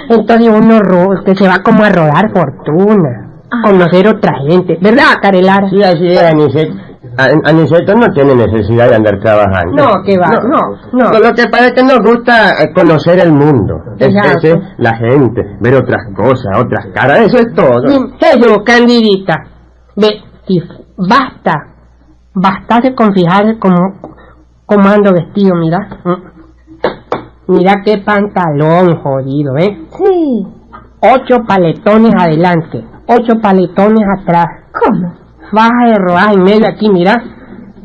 Entonces 0.10 0.50
uno 0.50 0.80
ro- 0.80 1.24
que 1.24 1.36
se 1.36 1.48
va 1.48 1.60
como 1.64 1.84
a 1.86 1.90
rodar 1.90 2.30
fortuna, 2.34 3.30
conocer 3.64 4.08
otra 4.10 4.34
gente, 4.46 4.78
¿verdad, 4.82 5.06
Carelara? 5.22 5.70
Sí, 5.70 5.82
así 5.82 6.08
es, 6.08 6.22
Aniceto. 6.22 6.74
A- 7.18 7.50
Aniceto 7.50 7.96
no 7.96 8.08
tiene 8.14 8.36
necesidad 8.36 8.90
de 8.90 8.96
andar 8.96 9.20
trabajando. 9.20 9.74
No, 9.76 10.04
que 10.06 10.18
va, 10.18 10.30
no, 10.30 10.60
no. 10.92 11.20
Lo 11.20 11.34
que 11.34 11.48
pasa 11.50 11.68
es 11.68 11.74
que 11.74 11.84
nos 11.84 12.00
gusta 12.00 12.52
eh, 12.62 12.74
conocer 12.74 13.20
el 13.20 13.32
mundo, 13.32 13.76
es, 14.00 14.08
Exacto. 14.08 14.48
es, 14.48 14.56
la 14.80 14.96
gente, 14.98 15.42
ver 15.62 15.76
otras 15.76 16.02
cosas, 16.16 16.58
otras 16.58 16.88
caras, 16.94 17.20
eso 17.22 17.38
es 17.38 17.54
todo. 17.56 17.86
Eso, 18.20 18.64
Candidita, 18.66 19.44
ve, 19.96 20.08
si 20.48 20.62
basta, 20.98 21.68
bastase 22.34 22.94
con 22.96 23.14
fijarse 23.14 23.60
cómo, 23.60 24.00
cómo 24.66 24.90
ando 24.90 25.14
vestido, 25.14 25.56
mira. 25.56 25.80
Mira 27.48 27.82
qué 27.84 27.98
pantalón 27.98 29.02
jodido, 29.02 29.58
¿eh? 29.58 29.88
Sí. 29.98 30.48
Ocho 31.02 31.44
paletones 31.48 32.14
adelante, 32.18 32.86
ocho 33.08 33.34
paletones 33.42 34.06
atrás. 34.20 34.46
¿Cómo? 34.72 35.14
Baja 35.52 35.88
de 35.88 35.96
rodaje 35.98 36.34
en 36.36 36.44
medio 36.44 36.68
aquí, 36.68 36.90
mira. 36.90 37.24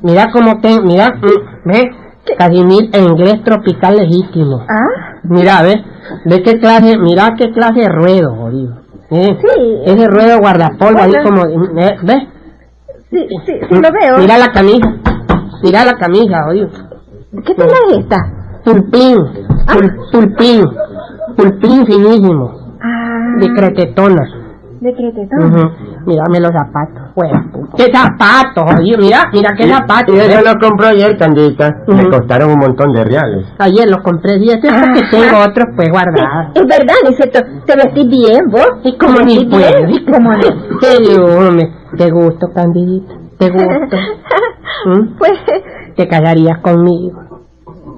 Mira 0.03 0.27
cómo 0.33 0.61
te, 0.61 0.81
mira, 0.83 1.09
mm, 1.09 1.69
ve, 1.69 1.91
Casimir 2.39 2.91
en 2.93 3.05
inglés 3.05 3.43
tropical 3.45 3.97
legítimo. 3.97 4.61
¿Ah? 4.69 5.19
Mira, 5.23 5.63
ve, 5.63 5.75
de 6.25 6.43
qué 6.43 6.59
clase, 6.59 6.99
mira 6.99 7.35
qué 7.39 7.53
clase 7.53 7.81
de 7.81 7.89
ruedo, 7.89 8.35
jodido. 8.35 8.75
¿eh? 9.11 9.39
Sí. 9.41 9.81
Ese 9.85 10.07
ruedo 10.09 10.41
guardapolvo 10.41 11.01
ahí 11.01 11.13
como, 11.23 11.47
eh, 11.81 11.97
¿ves? 12.03 12.25
Sí, 13.11 13.27
sí, 13.47 13.53
sí 13.69 13.75
lo 13.75 13.91
veo. 13.93 14.19
Mira 14.19 14.39
la 14.39 14.53
camisa, 14.53 14.95
mira 15.63 15.85
la 15.85 15.95
camisa, 15.95 16.43
jodido. 16.45 16.69
¿Qué 17.45 17.55
tela 17.55 17.77
es 17.91 17.99
esta? 17.99 18.17
Tulpín, 18.65 19.17
tul- 19.67 19.97
tulpín, 20.11 20.65
tulpín 21.37 21.87
finísimo, 21.87 22.77
Ah, 22.83 23.37
de 23.39 23.53
cretetona. 23.55 24.23
De 24.87 24.95
cretetón. 24.95 25.45
Ujú. 25.55 25.71
Mírame 26.07 26.40
los 26.40 26.50
zapatos, 26.52 27.02
fuera. 27.14 27.45
¿Qué 27.76 27.85
zapatos, 27.93 28.64
jodido? 28.75 28.99
Mira, 28.99 29.25
mira 29.33 29.50
qué 29.57 29.64
zapatos. 29.69 30.14
Y 30.14 30.19
eso 30.19 30.28
¿ves? 30.43 30.45
lo 30.55 30.59
compró 30.69 30.87
ayer, 30.88 31.16
Candita. 31.19 31.71
Me 31.88 31.95
Ujú. 32.02 32.11
costaron 32.11 32.50
un 32.50 32.59
montón 32.59 32.93
de 32.93 33.05
reales. 33.05 33.47
Ayer 33.59 33.88
los 33.90 34.00
compré, 34.02 34.37
y 34.38 34.50
este 34.50 34.69
es 34.69 34.73
porque 34.75 35.02
tengo 35.11 35.38
otros 35.47 35.66
pues 35.76 35.88
guardados. 35.90 36.52
Es 36.55 36.62
verdad, 36.66 36.95
Niceto, 37.09 37.40
te 37.66 37.76
vestís 37.76 38.09
bien, 38.09 38.47
vos. 38.50 38.69
Y 38.85 38.97
como 38.97 39.19
¿Te 39.19 39.25
ni 39.25 39.45
puedo. 39.45 40.12
¿Cómo 40.12 40.31
no? 40.33 40.43
Serio, 40.81 41.25
hombre, 41.49 41.71
te 41.97 42.11
gusto, 42.11 42.47
Candidita, 42.55 43.14
te 43.38 43.50
gusto. 43.50 43.97
¿Mm? 44.87 45.16
Pues, 45.19 45.33
Te 45.97 46.07
casarías 46.07 46.59
conmigo. 46.61 47.21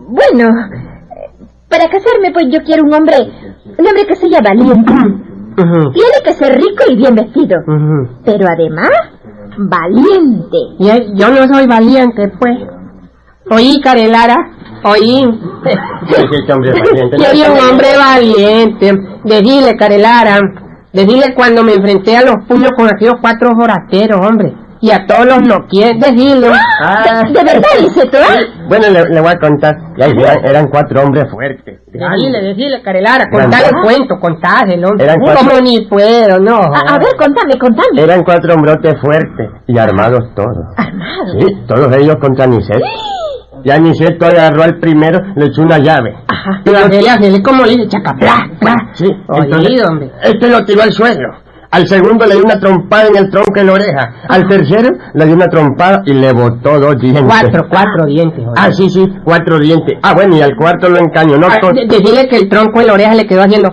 bueno, 0.08 0.48
eh, 0.48 1.30
para 1.68 1.84
casarme, 1.88 2.30
pues 2.32 2.46
yo 2.50 2.60
quiero 2.64 2.84
un 2.84 2.94
hombre, 2.94 3.16
un 3.78 3.86
hombre 3.86 4.06
que 4.06 4.16
sea 4.16 4.40
valiente. 4.40 4.92
Tiene 5.92 6.18
que 6.24 6.32
ser 6.34 6.54
rico 6.56 6.84
y 6.90 6.96
bien 6.96 7.14
vestido, 7.14 7.56
pero 8.24 8.46
además, 8.48 8.90
valiente. 9.58 10.56
Y 10.78 10.88
eh, 10.88 11.06
yo 11.14 11.28
no 11.30 11.46
soy 11.52 11.66
valiente, 11.66 12.32
pues. 12.38 12.58
Oí, 13.50 13.80
Carelara, 13.82 14.36
oí. 14.84 15.24
Yo 17.18 17.24
soy 17.24 17.40
un 17.50 17.70
hombre 17.70 17.88
valiente. 17.96 18.92
Decirle, 19.24 19.76
Carelara, 19.76 20.38
decirle 20.92 21.34
cuando 21.34 21.62
me 21.64 21.74
enfrenté 21.74 22.16
a 22.16 22.22
los 22.22 22.36
puños 22.46 22.70
con 22.76 22.86
aquellos 22.86 23.14
cuatro 23.20 23.50
forasteros, 23.58 24.20
hombre. 24.24 24.54
Y 24.80 24.90
a 24.90 25.06
todos 25.06 25.26
los 25.26 25.42
no 25.42 25.66
quieren 25.66 25.98
decirle. 25.98 26.50
Ah. 26.80 27.22
¿De, 27.26 27.32
de 27.32 27.44
verdad, 27.44 27.68
Niceto, 27.80 28.16
eh? 28.18 28.46
Bueno, 28.68 28.86
le, 28.90 29.08
le 29.08 29.20
voy 29.20 29.30
a 29.32 29.38
contar. 29.38 29.76
Ya, 29.96 30.06
eran, 30.06 30.44
eran 30.44 30.68
cuatro 30.68 31.02
hombres 31.02 31.28
fuertes. 31.30 31.80
Decirle, 31.86 32.42
decirle, 32.42 32.80
Carelara, 32.82 33.24
contale 33.30 33.66
el 33.68 33.74
Ah. 33.74 33.80
cuento, 33.82 34.14
contáselo. 34.20 34.88
Eran 34.98 35.18
cuatro- 35.20 35.48
Como 35.48 35.60
ni 35.60 35.80
puedo, 35.86 36.38
no. 36.38 36.58
A, 36.60 36.94
a 36.94 36.98
ver, 36.98 37.16
contame, 37.18 37.58
contame. 37.58 38.00
Eran 38.02 38.22
cuatro 38.22 38.54
hombrotes 38.54 39.00
fuertes 39.00 39.50
y 39.66 39.76
armados 39.78 40.32
todos. 40.34 40.66
Armado. 40.76 41.40
Sí, 41.40 41.46
todos 41.66 41.96
ellos 41.96 42.16
contra 42.20 42.44
Aniceto. 42.44 42.78
Y 43.64 43.70
Aniceto 43.70 44.26
agarró 44.26 44.62
al 44.62 44.78
primero, 44.78 45.20
le 45.34 45.46
echó 45.46 45.62
una 45.62 45.78
llave. 45.78 46.14
Ajá. 46.28 46.60
Pero 46.64 46.78
hacerle, 46.78 47.10
hacerle 47.10 47.42
como 47.42 47.64
le 47.64 47.72
dice, 47.72 47.88
chaca, 47.88 48.14
plá, 48.14 48.48
plá. 48.60 48.76
Sí, 48.92 49.06
Oído, 49.26 49.44
entonces, 49.44 49.84
hombre. 49.88 50.10
este 50.22 50.48
lo 50.48 50.64
tiró 50.64 50.82
al 50.82 50.92
suelo. 50.92 51.28
Al 51.70 51.86
segundo 51.86 52.24
le 52.24 52.34
dio 52.36 52.44
una 52.44 52.58
trompada 52.58 53.08
en 53.08 53.16
el 53.16 53.30
tronco 53.30 53.52
en 53.60 53.66
la 53.66 53.72
oreja. 53.74 54.14
Al 54.28 54.48
tercero 54.48 54.88
le 55.12 55.26
dio 55.26 55.34
una 55.34 55.48
trompada 55.48 56.02
y 56.06 56.14
le 56.14 56.32
botó 56.32 56.78
dos 56.80 56.98
dientes. 56.98 57.24
Cuatro, 57.26 57.66
cuatro 57.70 58.06
dientes. 58.06 58.38
oye. 58.40 58.54
Ah, 58.56 58.72
sí, 58.72 58.88
sí, 58.88 59.06
cuatro 59.22 59.58
dientes. 59.58 59.98
Ah, 60.02 60.14
bueno, 60.14 60.36
y 60.36 60.40
al 60.40 60.56
cuarto 60.56 60.88
lo 60.88 60.98
encañonó 60.98 61.46
Ah, 61.50 61.58
con... 61.60 61.74
de- 61.74 61.86
decirle 61.86 62.26
que 62.28 62.36
el 62.36 62.48
tronco 62.48 62.80
en 62.80 62.86
la 62.86 62.92
oreja 62.94 63.14
le 63.14 63.26
quedó 63.26 63.42
haciendo... 63.42 63.70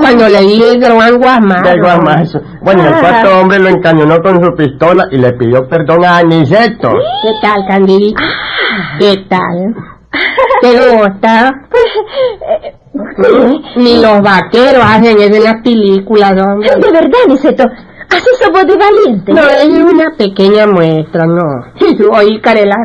Cuando 0.00 0.28
le 0.28 0.40
di 0.40 0.60
el 0.62 1.18
guasmazo. 1.18 1.62
del 1.62 1.80
guamazo. 1.80 2.40
Bueno, 2.62 2.82
y 2.82 2.86
el 2.86 2.94
cuarto 2.94 3.40
hombre 3.40 3.58
lo 3.60 3.68
encañonó 3.68 4.18
con 4.20 4.42
su 4.42 4.52
pistola 4.56 5.06
y 5.12 5.16
le 5.18 5.32
pidió 5.34 5.68
perdón 5.68 6.04
a 6.04 6.16
Aniceto. 6.18 6.90
¿Qué 6.90 7.30
tal, 7.40 7.58
Candidita? 7.68 8.22
¿Qué 8.98 9.24
tal? 9.28 9.74
¿Te 10.60 10.96
gusta? 10.96 11.52
Ni 13.76 14.00
los 14.00 14.22
vaqueros 14.22 14.82
hacen 14.82 15.18
eso 15.18 15.34
en 15.36 15.44
las 15.44 15.62
películas, 15.62 16.32
hombre. 16.32 16.70
De 16.76 16.90
verdad, 16.90 17.18
Niceto, 17.28 17.64
así 17.64 18.28
sos 18.38 18.50
vos 18.52 18.66
de 18.66 18.76
valiente. 18.76 19.32
No, 19.32 19.42
es 19.42 19.68
una 19.68 20.16
pequeña 20.16 20.66
muestra, 20.66 21.26
no. 21.26 21.42
Oí, 22.16 22.40
Carela. 22.40 22.76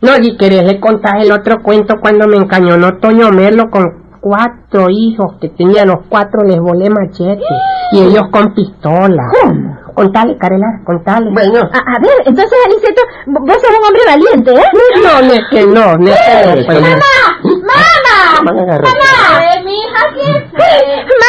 No, 0.00 0.14
si 0.22 0.36
querés 0.36 0.64
le 0.64 0.78
contás 0.78 1.14
el 1.24 1.32
otro 1.32 1.60
cuento 1.62 1.96
cuando 2.00 2.28
me 2.28 2.36
encañonó 2.36 2.98
Toño 2.98 3.30
Merlo 3.30 3.68
con 3.68 4.04
cuatro 4.20 4.86
hijos 4.90 5.36
que 5.40 5.48
tenía 5.48 5.84
los 5.84 6.06
cuatro 6.08 6.44
les 6.44 6.60
volé 6.60 6.88
machete 6.88 7.42
y 7.92 8.02
ellos 8.02 8.28
con 8.30 8.54
pistola. 8.54 9.24
¿Cómo? 9.42 9.67
Contale, 9.98 10.38
Carela, 10.38 10.80
contale. 10.84 11.28
Bueno, 11.32 11.58
A, 11.72 11.78
a 11.78 11.98
ver, 11.98 12.12
entonces, 12.24 12.58
Aniceto, 12.66 13.02
vos 13.26 13.60
sos 13.60 13.78
un 13.78 13.84
hombre 13.84 14.02
valiente, 14.06 14.52
¿eh? 14.52 14.70
No, 15.02 15.22
no 15.22 15.34
es 15.34 15.44
que 15.50 15.66
no, 15.66 15.96
no 15.96 16.08
es 16.08 16.16
que 16.66 16.80
no. 16.80 16.88
¡Mamá! 17.62 17.80
a 18.46 18.62
agarrar. 18.62 18.82
¡Mamá! 18.82 19.62
mi 19.64 19.74
hija, 19.74 20.06
¿quién 20.14 20.34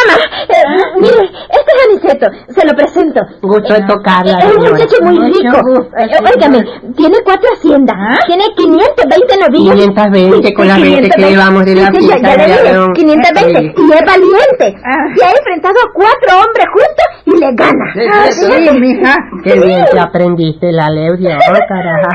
Mamá, 0.07 0.21
eh, 0.47 0.99
mire, 0.99 1.23
este 1.49 1.71
es 1.75 1.87
Aniceto, 1.89 2.27
se 2.49 2.67
lo 2.67 2.73
presento. 2.73 3.21
Gusto 3.41 3.73
de 3.73 3.81
tocarla, 3.87 4.37
Es 4.39 4.55
un 4.55 4.63
muchacho 4.71 4.95
muy 5.03 5.33
rico. 5.33 5.57
Eh. 5.97 6.33
Óigame, 6.33 6.63
tiene 6.95 7.17
cuatro 7.23 7.49
haciendas, 7.55 7.95
tiene 8.27 8.43
520 8.55 9.37
novillas. 9.37 9.75
520 9.75 10.53
con 10.53 10.67
las 10.67 10.81
20 10.81 11.09
que 11.09 11.21
llevamos 11.29 11.65
de 11.65 11.75
la 11.75 11.87
Sí, 11.87 12.07
ya, 12.07 12.15
ya 12.15 12.15
pizza, 12.17 12.35
le 12.35 12.37
ya 12.37 12.57
dije, 12.61 12.71
veo. 12.73 12.87
520. 12.93 13.59
Sí. 13.59 13.73
Y 13.77 13.93
es 13.93 14.05
valiente. 14.05 14.81
Se 15.17 15.25
ha 15.25 15.31
enfrentado 15.31 15.75
a 15.79 15.93
cuatro 15.93 16.29
hombres 16.45 16.65
juntos 16.73 17.07
y 17.25 17.31
le 17.39 17.53
gana. 17.53 17.85
Ah, 18.13 18.31
Sí, 18.31 18.79
mija. 18.79 19.15
Qué 19.43 19.59
bien 19.59 19.85
te 19.91 19.99
aprendiste 19.99 20.71
la 20.71 20.89
lección, 20.89 21.39
carajo. 21.67 22.07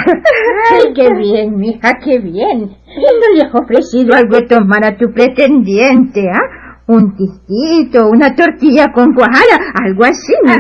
Ay, 0.73 0.93
qué 0.95 1.09
bien, 1.15 1.57
mija, 1.57 1.99
qué 2.05 2.19
bien. 2.19 2.77
¿Y 2.87 3.01
no 3.01 3.35
le 3.37 3.43
has 3.43 3.55
ofrecido 3.55 4.15
algo 4.15 4.37
de 4.37 4.47
tomar 4.47 4.85
a 4.85 4.97
tu 4.97 5.13
pretendiente, 5.13 6.29
ah? 6.33 6.61
Un 6.87 7.17
tistito, 7.17 8.11
una 8.11 8.35
tortilla 8.35 8.93
con 8.93 9.15
cuajada, 9.15 9.57
algo 9.83 10.05
así, 10.05 10.35
mija. 10.45 10.59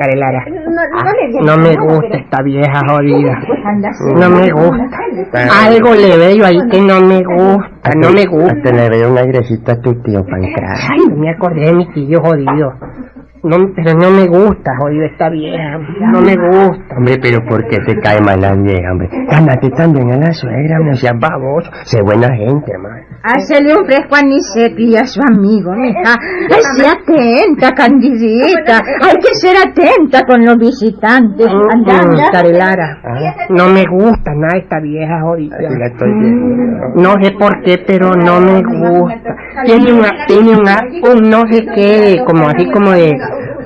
Carelara, 0.00 0.44
No, 0.46 0.54
no 0.60 1.12
le 1.12 1.28
digas 1.28 1.46
no 1.46 1.56
me 1.56 1.74
nada, 1.74 1.86
gusta 1.86 2.08
pero- 2.10 2.24
esta 2.24 2.42
vieja 2.42 2.80
jodida. 2.86 3.38
Pues 3.46 3.58
hacer 3.64 4.14
No 4.18 4.28
me 4.36 4.52
una 4.52 4.66
gusta. 4.68 5.66
Algo 5.66 5.94
le 5.94 6.16
veo 6.18 6.44
ahí 6.44 6.58
que 6.70 6.80
no 6.82 7.00
me 7.00 7.22
gusta, 7.24 7.90
no 7.96 8.10
me 8.12 8.26
gusta. 8.26 8.52
Hasta 8.52 8.70
le 8.72 8.90
veo 8.90 9.10
un 9.12 9.16
airecito 9.18 9.72
a 9.72 9.76
tu 9.80 9.94
tío 10.02 10.22
Pancracio. 10.26 10.90
Ay, 10.92 10.98
no 11.08 11.16
me 11.16 11.30
acordé 11.30 11.60
de 11.64 11.72
mi 11.72 11.86
tío 11.94 12.20
jodido. 12.20 12.74
No, 13.44 13.56
pero 13.74 13.94
no 13.94 14.10
me 14.10 14.26
gusta, 14.28 14.72
jodido, 14.78 15.04
esta 15.06 15.30
vieja. 15.30 15.78
No 16.12 16.20
me 16.20 16.36
gusta. 16.36 16.96
Hombre, 16.98 17.18
pero 17.20 17.44
¿por 17.46 17.66
qué 17.68 17.78
te 17.78 17.98
cae 17.98 18.20
mal 18.20 18.40
la 18.40 18.52
vieja, 18.54 18.92
hombre? 18.92 19.08
Gánate 19.30 19.70
también 19.70 20.12
a 20.12 20.16
la 20.18 20.32
suegra, 20.32 20.78
no 20.80 20.94
seas 20.94 21.14
baboso. 21.18 21.70
Sé 21.84 22.02
buena 22.02 22.28
gente, 22.36 22.70
hermano. 22.72 23.02
Hacele 23.24 23.76
un 23.76 23.84
fresco 23.86 24.16
a 24.16 24.22
Niceto 24.22 24.80
y 24.80 24.96
a 24.96 25.06
su 25.06 25.20
amigo, 25.22 25.72
mija. 25.72 26.14
Ay, 26.50 26.62
sé 26.76 26.86
atenta, 26.88 27.72
candidita. 27.72 28.82
Hay 29.02 29.16
que 29.18 29.34
ser 29.34 29.56
atenta 29.56 30.24
con 30.26 30.44
los 30.44 30.56
visitantes. 30.58 31.46
Anda, 31.46 31.92
Mm, 32.02 32.10
anda. 32.10 32.30
Carelara, 32.32 32.98
no 33.50 33.68
me 33.68 33.84
gusta 33.86 34.32
nada 34.34 34.56
esta 34.58 34.80
vieja 34.80 35.20
la 35.78 35.86
estoy 35.86 36.12
viendo. 36.12 36.88
No 36.96 37.12
sé 37.22 37.32
por 37.38 37.62
qué, 37.62 37.82
pero 37.86 38.14
no 38.14 38.40
me 38.40 38.60
gusta. 38.62 39.36
Tiene 39.64 39.92
una, 39.92 40.10
tiene 40.26 40.56
una, 40.56 40.78
un 41.12 41.30
no 41.30 41.42
sé 41.50 41.66
qué, 41.74 42.22
como 42.26 42.48
así 42.48 42.70
como 42.70 42.90
de, 42.92 43.12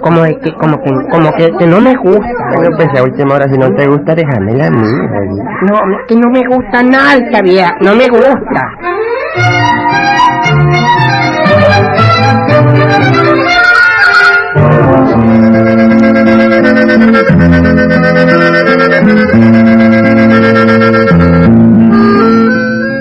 como 0.01 0.23
de 0.23 0.39
que, 0.39 0.53
como 0.55 0.81
que, 0.83 0.91
como 1.11 1.33
que, 1.33 1.51
que 1.59 1.67
no 1.67 1.81
me 1.81 1.95
gusta. 1.95 2.29
Bueno, 2.55 2.77
pues 2.77 2.89
a 2.99 3.03
última 3.03 3.35
hora, 3.37 3.47
si 3.49 3.59
no 3.59 3.73
te 3.75 3.87
gusta, 3.87 4.15
déjamela 4.15 4.67
a 4.67 4.71
mí. 4.71 4.87
Jolín. 4.87 5.45
No, 5.63 5.79
que 6.07 6.17
no 6.17 6.29
me 6.31 6.47
gusta 6.47 6.83
nada 6.83 7.15
esta 7.15 7.43
vieja, 7.43 7.77
no 7.81 7.95
me 7.95 8.09
gusta. 8.09 8.63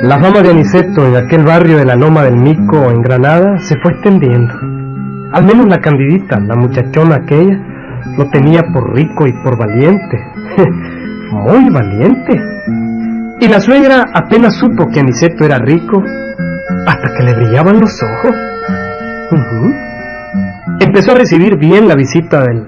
La 0.04 0.20
fama 0.20 0.42
de 0.42 0.50
Aniceto 0.50 1.08
en 1.08 1.16
aquel 1.16 1.44
barrio 1.44 1.78
de 1.78 1.86
la 1.86 1.96
Loma 1.96 2.24
del 2.24 2.38
Mico 2.38 2.92
en 2.92 3.02
Granada 3.02 3.58
se 3.60 3.76
fue 3.80 3.92
extendiendo. 3.94 4.54
Al 5.34 5.46
menos 5.46 5.68
la 5.68 5.82
candidita, 5.82 6.40
la 6.40 6.56
muchachona 6.56 7.16
aquella, 7.16 7.60
lo 8.18 8.30
tenía 8.30 8.64
por 8.72 8.94
rico 8.94 9.26
y 9.26 9.34
por 9.44 9.58
valiente. 9.58 10.24
Muy 11.32 11.70
valiente. 11.70 12.40
Y 13.40 13.48
la 13.48 13.60
suegra 13.60 14.06
apenas 14.14 14.56
supo 14.56 14.88
que 14.92 15.00
Aniceto 15.02 15.46
era 15.46 15.58
rico 15.60 16.02
hasta 16.88 17.14
que 17.16 17.24
le 17.24 17.34
brillaban 17.36 17.80
los 17.80 18.02
ojos. 18.02 18.36
Empezó 20.80 21.12
a 21.12 21.16
recibir 21.16 21.58
bien 21.58 21.88
la 21.88 21.96
visita 21.96 22.42
del, 22.42 22.68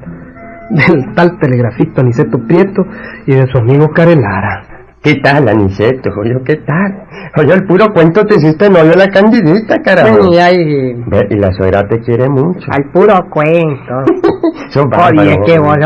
del 0.69 1.13
tal 1.15 1.37
telegrafista 1.39 2.01
Aniceto 2.01 2.39
Prieto 2.47 2.83
y 3.25 3.35
de 3.35 3.47
su 3.47 3.57
amigo 3.57 3.89
Carelara. 3.89 4.63
¿Qué 5.01 5.15
tal, 5.15 5.47
Aniceto? 5.47 6.09
Oye, 6.19 6.35
¿qué 6.43 6.55
tal? 6.57 7.03
Oye, 7.37 7.53
el 7.53 7.65
puro 7.65 7.93
cuento 7.93 8.25
te 8.25 8.35
hiciste 8.35 8.69
novio 8.69 8.91
de 8.91 8.97
la 8.97 9.07
candidita, 9.07 9.77
carajo. 9.81 10.33
Y 10.33 10.37
ahí, 10.37 10.93
Ve, 11.07 11.27
y 11.29 11.35
la 11.35 11.53
suegra 11.53 11.87
te 11.87 11.99
quiere 12.01 12.27
mucho. 12.27 12.67
al 12.69 12.91
puro 12.91 13.13
cuento. 13.29 14.03
Son 14.69 14.89
Oye, 14.93 15.33
es 15.33 15.39
que 15.45 15.59
vos 15.59 15.77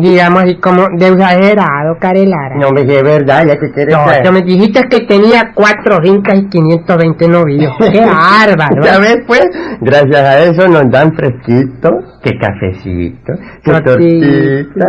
digamos 0.00 0.42
así 0.42 0.56
como 0.56 0.88
de 0.96 1.08
exagerado, 1.08 1.96
Carelara. 2.00 2.56
No, 2.56 2.70
me 2.72 2.80
es 2.82 3.02
verdad, 3.02 3.46
ya 3.46 3.56
que 3.58 3.70
quieres 3.72 3.94
No, 3.96 4.04
saber. 4.04 4.32
me 4.32 4.42
dijiste 4.42 4.82
que 4.88 5.00
tenía 5.06 5.52
cuatro 5.54 5.98
fincas 6.02 6.38
y 6.38 6.48
520 6.48 7.28
novios. 7.28 7.72
¡Qué 7.92 8.00
bárbaro! 8.04 8.82
Ya 8.82 8.98
ves, 8.98 9.18
pues, 9.26 9.42
gracias 9.80 10.20
a 10.20 10.38
eso 10.40 10.68
nos 10.68 10.90
dan 10.90 11.12
fresquito, 11.14 11.90
que 12.22 12.32
cafecito, 12.38 13.32
que 13.62 13.70
Tortita. 13.70 13.90
tortita. 13.92 14.86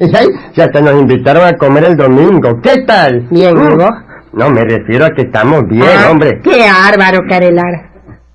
y 0.00 0.16
ahí, 0.16 0.26
ya 0.54 0.64
hasta 0.64 0.80
nos 0.80 1.00
invitaron 1.00 1.44
a 1.46 1.56
comer 1.56 1.84
el 1.84 1.96
domingo. 1.96 2.60
¿Qué 2.62 2.82
tal? 2.86 3.26
Bien, 3.30 3.54
Mm. 3.54 3.72
¿y 3.72 3.76
vos? 3.76 3.90
No, 4.32 4.48
me 4.48 4.62
refiero 4.64 5.06
a 5.06 5.10
que 5.10 5.22
estamos 5.22 5.66
bien, 5.66 5.82
Ah, 5.88 6.10
hombre. 6.12 6.40
¡Qué 6.44 6.50
bárbaro, 6.60 7.26
Carelara! 7.28 7.88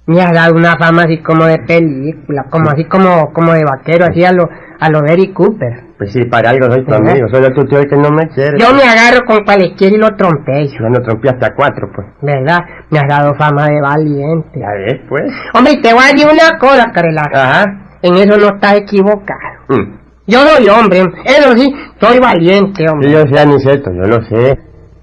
Me 0.07 0.22
has 0.22 0.34
dado 0.34 0.53
una 0.53 0.75
fama 0.77 1.03
así 1.03 1.17
como 1.24 1.45
de 1.45 1.57
película, 1.60 2.43
como 2.51 2.69
así 2.69 2.84
como, 2.86 3.31
como 3.34 3.53
de 3.53 3.63
vaquero, 3.63 4.05
así 4.05 4.24
a 4.24 4.31
lo, 4.34 4.48
a 4.79 4.89
lo 4.89 5.05
Eric 5.05 5.34
Cooper. 5.34 5.84
Pues 5.98 6.12
sí, 6.12 6.25
para 6.25 6.50
algo 6.50 6.67
soy 6.67 6.86
tu 6.86 6.94
amigo, 6.94 7.27
soy 7.32 7.53
tu 7.53 7.63
tío 7.65 7.79
el 7.79 7.89
que 7.89 7.96
no 7.96 8.10
me 8.10 8.27
quiere. 8.29 8.58
Yo 8.60 8.74
me 8.74 8.84
agarro 8.84 9.25
con 9.25 9.44
cualquiera 9.46 9.96
y 9.96 9.98
lo 9.98 10.15
trompeo, 10.15 10.65
Yo 10.65 10.89
no 10.89 11.01
trompé 11.01 11.29
hasta 11.29 11.55
cuatro, 11.55 11.89
pues. 11.96 12.08
¿verdad? 12.22 12.60
Me 12.89 13.00
has 13.00 13.08
dado 13.08 13.34
fama 13.36 13.67
de 13.67 13.82
valiente. 13.82 14.60
Ya 14.60 14.72
ves, 14.72 15.01
pues. 15.08 15.24
Hombre, 15.53 15.77
te 15.81 15.94
voy 15.94 16.03
a 16.03 16.11
decir 16.14 16.27
una 16.31 16.59
cosa, 16.59 16.92
Carelara. 16.94 17.29
Ajá. 17.33 17.66
En 18.01 18.16
eso 18.16 18.38
no 18.38 18.48
estás 18.55 18.75
equivocado. 18.75 19.40
Mm. 19.70 19.98
Yo 20.27 20.40
soy 20.40 20.68
hombre, 20.70 21.03
eso 21.25 21.55
sí, 21.55 21.72
soy 22.00 22.20
valiente, 22.20 22.85
hombre. 22.90 23.11
yo 23.11 23.22
sé, 23.27 23.40
Aniceto, 23.40 23.92
yo 23.94 24.03
lo 24.03 24.24
sé. 24.25 24.59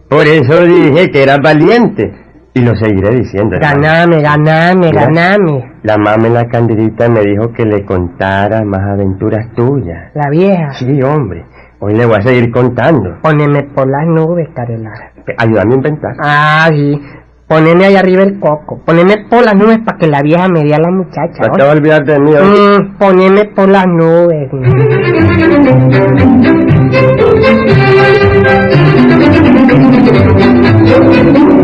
Por 0.09 0.27
eso 0.27 0.63
dije 0.65 1.11
que 1.11 1.23
eras 1.23 1.39
valiente. 1.43 2.13
Y 2.55 2.61
lo 2.61 2.75
seguiré 2.77 3.17
diciendo. 3.17 3.57
Ganame, 3.61 4.21
ganame, 4.21 4.87
Mira. 4.89 5.07
ganame. 5.07 5.73
La 5.83 5.97
mamá 5.97 6.27
en 6.27 6.35
la 6.35 6.47
candidita 6.49 7.09
me 7.09 7.21
dijo 7.23 7.51
que 7.53 7.65
le 7.65 7.85
contara 7.85 8.63
más 8.63 8.81
aventuras 8.93 9.47
tuyas. 9.55 10.11
La 10.15 10.29
vieja. 10.29 10.73
Sí, 10.75 11.03
hombre. 11.03 11.47
Hoy 11.79 11.95
le 11.95 12.05
voy 12.05 12.17
a 12.17 12.23
seguir 12.23 12.51
contando. 12.53 13.17
Poneme 13.23 13.63
por 13.75 13.89
las 13.89 14.07
nubes, 14.07 14.49
Carelara. 14.55 15.13
Ayúdame 15.39 15.73
a 15.73 15.77
inventar. 15.77 16.13
Ah, 16.23 16.69
sí. 16.71 17.01
Poneme 17.49 17.87
ahí 17.87 17.97
arriba 17.97 18.23
el 18.23 18.39
coco. 18.39 18.81
Poneme 18.85 19.27
por 19.29 19.45
las 19.45 19.55
nubes 19.55 19.79
para 19.85 19.99
que 19.99 20.07
la 20.07 20.23
vieja 20.23 20.47
me 20.49 20.63
dé 20.63 20.75
a 20.75 20.79
la 20.79 20.91
muchacha. 20.91 21.43
No 21.49 21.53
te 21.55 21.63
vas 21.63 21.71
a 21.71 21.73
olvidar 21.73 22.05
de 22.05 22.19
mí. 22.21 22.31
Mm, 22.33 22.99
poneme 22.99 23.45
por 23.47 23.69
las 23.69 23.87
nubes. 23.87 24.49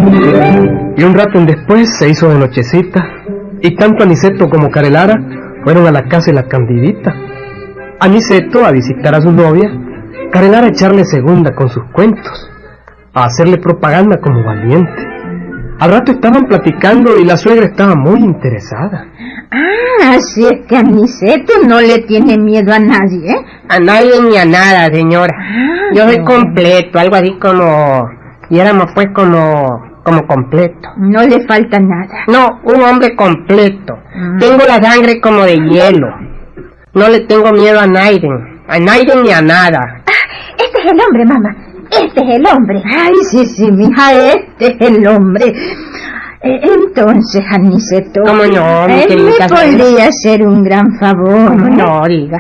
Y 0.96 1.04
un 1.04 1.14
rato 1.14 1.40
después 1.44 1.96
se 1.96 2.08
hizo 2.08 2.28
de 2.28 2.38
nochecita 2.38 3.04
y 3.60 3.74
tanto 3.76 4.04
Aniceto 4.04 4.48
como 4.48 4.70
Carelara 4.70 5.14
fueron 5.64 5.86
a 5.86 5.90
la 5.92 6.04
casa 6.08 6.26
de 6.30 6.34
la 6.34 6.48
candidita. 6.48 7.14
Aniceto 8.00 8.64
a 8.64 8.70
visitar 8.70 9.14
a 9.14 9.20
su 9.20 9.32
novia, 9.32 9.70
Carelara 10.32 10.66
a 10.66 10.70
echarle 10.70 11.04
segunda 11.04 11.54
con 11.54 11.68
sus 11.68 11.84
cuentos, 11.92 12.50
a 13.14 13.24
hacerle 13.24 13.58
propaganda 13.58 14.18
como 14.20 14.42
valiente. 14.44 15.06
Al 15.80 15.92
rato 15.92 16.12
estaban 16.12 16.46
platicando 16.46 17.16
y 17.18 17.24
la 17.24 17.36
suegra 17.36 17.66
estaba 17.66 17.94
muy 17.94 18.18
interesada. 18.20 19.06
Ah, 19.52 20.14
así 20.16 20.44
es 20.44 20.66
que 20.68 20.76
Aniceto 20.76 21.52
no 21.66 21.80
le 21.80 21.98
tiene 22.00 22.36
miedo 22.36 22.72
a 22.72 22.78
nadie, 22.80 23.30
¿eh? 23.30 23.44
A 23.68 23.78
nadie 23.78 24.20
ni 24.28 24.36
a 24.36 24.44
nada, 24.44 24.86
señora. 24.92 25.32
Ah, 25.38 25.94
Yo 25.94 26.04
soy 26.08 26.18
no. 26.18 26.24
completo, 26.24 26.98
algo 26.98 27.14
así 27.16 27.38
como... 27.38 28.10
Y 28.50 28.58
éramos 28.58 28.86
pues 28.94 29.08
como... 29.14 29.87
como 30.08 30.26
completo. 30.26 30.88
No 30.96 31.22
le 31.22 31.46
falta 31.46 31.78
nada. 31.78 32.24
No, 32.28 32.60
un 32.64 32.82
hombre 32.82 33.14
completo. 33.14 33.94
Mm. 34.14 34.38
Tengo 34.38 34.62
la 34.66 34.82
sangre 34.82 35.20
como 35.20 35.42
de 35.42 35.56
hielo. 35.56 36.08
No 36.94 37.08
le 37.08 37.20
tengo 37.20 37.52
miedo 37.52 37.78
a 37.80 37.86
nadie. 37.86 38.28
A 38.68 38.78
nadie 38.78 39.14
ni 39.22 39.30
a 39.32 39.42
nada. 39.42 40.02
Ah, 40.06 40.54
este 40.58 40.80
es 40.80 40.92
el 40.92 41.00
hombre, 41.00 41.24
mamá. 41.24 41.56
Este 41.90 42.20
es 42.22 42.36
el 42.36 42.46
hombre. 42.46 42.82
Ay, 42.84 43.14
sí, 43.30 43.46
sí, 43.46 43.70
mija, 43.72 44.12
este 44.12 44.66
es 44.66 44.80
el 44.80 45.06
hombre. 45.06 45.54
Eh, 46.40 46.60
entonces, 46.62 47.42
Aniceto, 47.50 48.22
¿Cómo 48.24 48.44
no, 48.44 48.86
mi 48.86 49.06
querida 49.06 49.32
me 49.40 49.48
podría 49.48 50.06
hacer 50.06 50.46
un 50.46 50.62
gran 50.62 50.96
favor. 51.00 51.48
¿Cómo 51.48 51.68
no, 51.68 52.06
diga? 52.06 52.38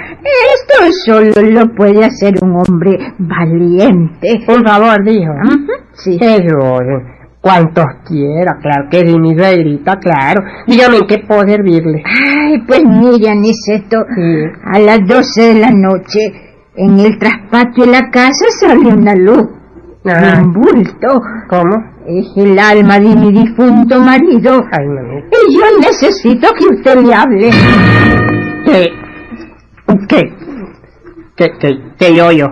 Esto 0.54 0.92
solo 1.04 1.32
lo 1.50 1.66
puede 1.74 2.04
hacer 2.04 2.34
un 2.40 2.56
hombre 2.56 2.96
valiente. 3.18 4.44
Un 4.46 4.64
favor, 4.64 5.02
dijo. 5.04 5.32
Ujú, 5.32 5.72
Sí. 5.94 6.16
Eso, 6.20 6.80
eh, 6.82 7.17
cuantos 7.40 7.86
quiera, 8.06 8.58
claro 8.60 8.88
que 8.90 9.00
sí, 9.06 9.18
mi 9.18 9.36
suegrita, 9.36 9.96
claro. 9.98 10.42
Dígame 10.66 10.98
en 10.98 11.06
qué 11.06 11.18
puedo 11.26 11.42
servirle. 11.46 12.02
Ay, 12.04 12.58
pues 12.66 12.82
mire, 12.84 13.30
Aniceto, 13.30 14.04
Sí. 14.14 14.44
a 14.64 14.78
las 14.78 15.06
12 15.06 15.54
de 15.54 15.60
la 15.60 15.70
noche, 15.70 16.18
en 16.76 16.98
el 17.00 17.18
traspatio 17.18 17.84
de 17.84 17.90
la 17.92 18.10
casa 18.10 18.44
sale 18.60 18.92
una 18.92 19.14
luz. 19.14 19.46
Ajá. 20.04 20.40
Un 20.42 20.52
bulto. 20.52 21.20
¿Cómo? 21.48 21.76
Es 22.06 22.26
el 22.36 22.58
alma 22.58 22.98
de 22.98 23.14
mi 23.14 23.32
difunto 23.32 24.00
marido. 24.00 24.64
Ay, 24.72 24.86
mamita. 24.86 25.36
Y 25.48 25.54
yo 25.56 25.64
necesito 25.80 26.48
que 26.54 26.74
usted 26.74 27.02
le 27.04 27.12
hable. 27.14 27.50
¿Qué? 28.64 28.86
¿Qué? 30.08 30.32
¿Qué? 31.36 31.46
¿Qué? 31.58 31.68
¿Qué 31.98 32.14
yo 32.14 32.30
yo? 32.32 32.46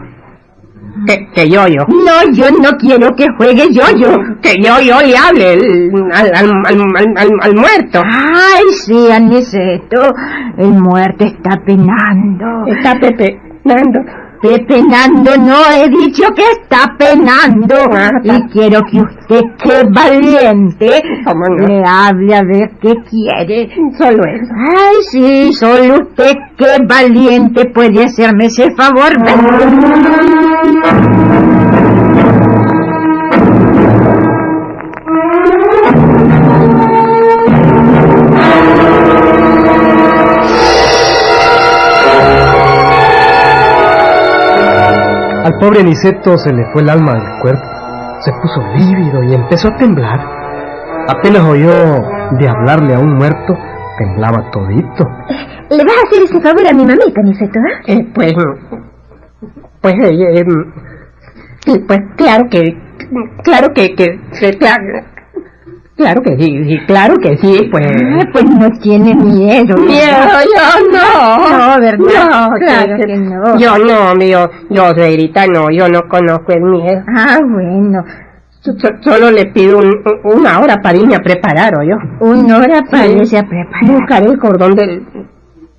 ¿Qué? 1.06 1.28
¿Qué 1.34 1.48
yo 1.50 1.66
yo? 1.68 1.84
No, 1.88 2.32
yo 2.32 2.50
no 2.62 2.70
quiero 2.78 3.14
que 3.14 3.26
juegue 3.36 3.64
yo-yo. 3.72 4.16
Que 4.40 4.54
yo 4.62 4.80
yo 4.80 5.00
le 5.02 5.16
hable 5.16 5.52
el- 5.54 5.90
al, 6.12 6.26
al, 6.34 6.50
al, 6.66 6.80
al, 6.96 7.06
al- 7.16 7.40
al 7.42 7.54
muerto. 7.54 8.02
Ay, 8.04 8.64
sí, 8.84 9.10
Aniceto. 9.12 10.14
El 10.56 10.72
muerto 10.72 11.24
está 11.24 11.60
penando. 11.66 12.46
Está 12.66 12.94
Pepe, 12.98 13.38
Nando. 13.64 14.00
Que 14.46 14.58
penando, 14.60 15.36
no 15.38 15.56
he 15.72 15.88
dicho 15.88 16.22
que 16.36 16.42
está 16.42 16.94
penando. 16.96 17.74
Ah, 17.92 18.10
Y 18.22 18.42
quiero 18.52 18.80
que 18.84 19.00
usted, 19.00 19.40
que 19.58 19.82
valiente, 19.90 21.02
le 21.66 21.82
hable 21.84 22.34
a 22.36 22.42
ver 22.44 22.70
qué 22.80 22.94
quiere. 23.10 23.68
Solo 23.98 24.22
eso. 24.24 24.52
Ay, 24.54 24.96
sí, 25.10 25.52
solo 25.52 26.02
usted, 26.02 26.36
que 26.56 26.76
valiente, 26.86 27.64
puede 27.74 28.04
hacerme 28.04 28.46
ese 28.46 28.70
favor. 28.76 29.12
Al 45.46 45.58
pobre 45.60 45.78
Aniceto 45.78 46.36
se 46.38 46.52
le 46.52 46.64
fue 46.72 46.82
el 46.82 46.90
alma 46.90 47.12
del 47.12 47.40
cuerpo. 47.40 47.62
Se 48.18 48.32
puso 48.42 48.60
lívido 48.74 49.22
y 49.22 49.32
empezó 49.32 49.68
a 49.68 49.76
temblar. 49.76 50.18
Apenas 51.06 51.44
oyó 51.44 51.70
de 52.32 52.48
hablarle 52.48 52.96
a 52.96 52.98
un 52.98 53.14
muerto, 53.14 53.56
temblaba 53.96 54.50
todito. 54.50 55.08
¿Le 55.70 55.84
vas 55.84 55.98
a 55.98 56.08
hacer 56.08 56.24
ese 56.24 56.40
favor 56.40 56.66
a 56.66 56.72
mi 56.72 56.84
mamita, 56.84 57.22
Niceto, 57.22 57.60
ah? 57.60 57.80
Eh, 57.86 58.08
pues, 58.12 58.34
pues, 59.82 59.94
eh, 59.94 60.40
eh, 60.40 60.44
sí, 61.64 61.78
pues 61.86 62.00
claro 62.16 62.48
que, 62.50 62.76
claro 63.44 63.68
que, 63.72 63.94
que, 63.94 64.20
que, 64.40 64.58
claro, 64.58 64.82
Claro 65.96 66.20
que 66.22 66.36
sí, 66.38 66.64
sí, 66.68 66.78
claro 66.86 67.16
que 67.16 67.38
sí, 67.38 67.68
pues. 67.70 67.86
Ah, 67.86 68.24
pues 68.30 68.44
no 68.44 68.70
tiene 68.82 69.14
miedo. 69.14 69.76
Miedo, 69.78 70.38
yo 70.54 70.90
no. 70.92 71.58
No, 71.58 71.80
¿verdad? 71.80 71.98
No, 72.50 72.56
claro 72.58 72.96
que- 72.98 73.06
que 73.06 73.16
no. 73.16 73.58
Yo 73.58 73.78
no, 73.78 74.14
yo, 74.22 74.50
yo, 74.68 74.88
Suegrita, 74.94 75.46
no, 75.46 75.70
yo 75.70 75.88
no 75.88 76.02
conozco 76.06 76.52
el 76.52 76.62
miedo. 76.62 77.02
Ah, 77.16 77.38
bueno. 77.48 78.04
So- 78.60 78.74
solo 79.00 79.30
le 79.30 79.46
pido 79.46 79.78
un- 79.78 80.02
un- 80.24 80.38
una 80.42 80.58
hora 80.60 80.76
para 80.82 80.98
irme 80.98 81.14
a 81.14 81.20
preparar, 81.22 81.78
¿o 81.78 81.82
yo? 81.82 81.96
Una 82.20 82.58
hora 82.58 82.82
para 82.90 83.06
irse 83.06 83.38
a 83.38 83.44
preparar. 83.44 83.84
Buscar 83.86 84.22
el 84.26 84.38
cordón 84.38 84.74
del, 84.74 85.02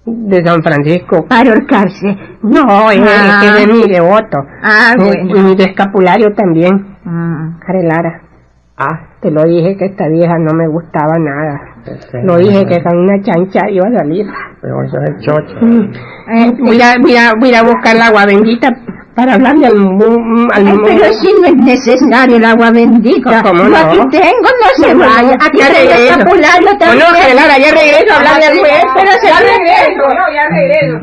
de 0.05 0.43
San 0.45 0.63
Francisco. 0.63 1.25
Para 1.27 1.51
ahorcarse. 1.51 2.17
No, 2.41 2.89
es, 2.89 3.01
Ah. 3.05 3.41
es 3.43 3.53
de 3.67 3.67
mi 3.73 3.87
devoto. 3.87 4.37
Ah, 4.63 4.95
bueno. 4.97 5.51
Y 5.51 5.55
de 5.55 5.63
escapulario 5.65 6.33
también. 6.33 6.95
Mm. 7.03 7.59
Carelara. 7.59 8.21
Ah, 8.79 9.07
te 9.21 9.31
lo 9.31 9.43
dije 9.43 9.75
que 9.75 9.85
esta 9.85 10.07
vieja 10.07 10.37
no 10.37 10.53
me 10.53 10.67
gustaba 10.67 11.15
nada. 11.17 11.59
Lo 12.23 12.37
dije 12.37 12.63
que 12.67 12.83
con 12.83 12.95
una 12.99 13.19
chancha 13.23 13.67
iba 13.71 13.87
a 13.87 13.91
salir. 13.97 14.25
Pero 14.61 14.83
eso 14.83 14.97
es 15.01 15.09
el 15.09 15.17
chocho. 15.25 15.55
Eh, 16.35 16.53
Voy 16.59 16.79
a, 16.81 16.95
voy 17.01 17.15
a, 17.15 17.33
voy 17.39 17.53
a 17.55 17.63
buscar 17.63 17.95
la 17.95 18.07
agua 18.07 18.25
bendita 18.27 18.69
para 19.15 19.33
hablarle 19.33 19.65
al, 19.65 19.73
al 20.53 20.67
Ay, 20.67 20.77
pero 20.85 21.11
si 21.13 21.27
no 21.41 21.47
es 21.47 21.55
necesario 21.55 22.35
el 22.37 22.45
agua 22.45 22.69
bendita. 22.69 23.41
¿Cómo 23.41 23.63
no? 23.63 23.75
aquí 23.77 23.97
tengo, 24.11 24.49
no 24.61 24.69
se 24.75 24.93
vaya. 24.93 25.33
Aquí 25.43 25.57
Ya 25.57 25.67
tengo 25.69 25.79
el 25.81 25.87
regreso. 25.87 26.11
escapulario 26.19 26.69
también. 26.77 26.99
Bueno, 27.09 27.19
Carelara, 27.19 27.57
ya 27.57 27.71
regreso 27.71 28.13
a 28.13 28.17
hablarle 28.17 28.45
al 28.45 28.57
juez. 28.59 28.83
Pero 28.93 29.11
se 29.19 29.27
ya 29.27 29.39
regreso, 29.39 30.03
no, 30.13 30.25
ya 30.35 30.45
regreso. 30.53 30.97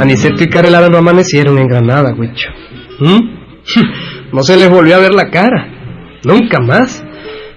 Regrésela. 0.00 0.02
Aniceto 0.02 0.44
y 0.44 0.48
Carelara 0.48 0.88
no 0.88 0.98
amanecieron 0.98 1.58
en 1.58 1.68
Granada, 1.68 2.14
Huicho. 2.14 2.48
¿Mm? 3.00 3.30
No 4.32 4.42
se 4.44 4.56
les 4.56 4.70
volvió 4.70 4.94
a 4.94 5.00
ver 5.00 5.12
la 5.12 5.28
cara. 5.28 5.66
Nunca 6.24 6.60
más. 6.60 7.04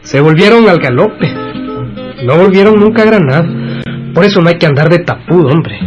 Se 0.01 0.19
volvieron 0.21 0.67
al 0.67 0.79
galope. 0.79 1.31
No 2.25 2.35
volvieron 2.35 2.79
nunca 2.79 3.03
a 3.03 3.05
Granada. 3.05 3.45
Por 4.13 4.25
eso 4.25 4.41
no 4.41 4.49
hay 4.49 4.57
que 4.57 4.65
andar 4.65 4.89
de 4.89 4.97
tapudo, 4.99 5.49
hombre. 5.49 5.77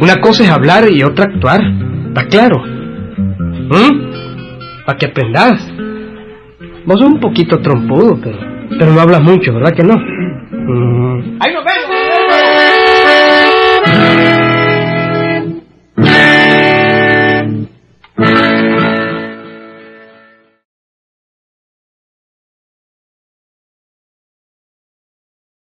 Una 0.00 0.20
cosa 0.20 0.44
es 0.44 0.50
hablar 0.50 0.88
y 0.90 1.02
otra 1.02 1.24
actuar. 1.24 1.60
¿Está 2.08 2.26
claro? 2.28 2.62
¿Mm? 2.64 4.84
Para 4.84 4.98
que 4.98 5.06
aprendas. 5.06 5.68
Vos 6.84 7.00
sos 7.00 7.10
un 7.10 7.18
poquito 7.18 7.58
trompudo, 7.60 8.20
pero, 8.22 8.38
pero 8.78 8.92
no 8.92 9.00
hablas 9.00 9.22
mucho, 9.22 9.52
¿verdad 9.52 9.72
que 9.74 9.82
no? 9.82 9.96
Mm. 9.96 11.38
¡Ahí 11.40 11.52
nos 11.52 11.64
vemos! 11.64 11.96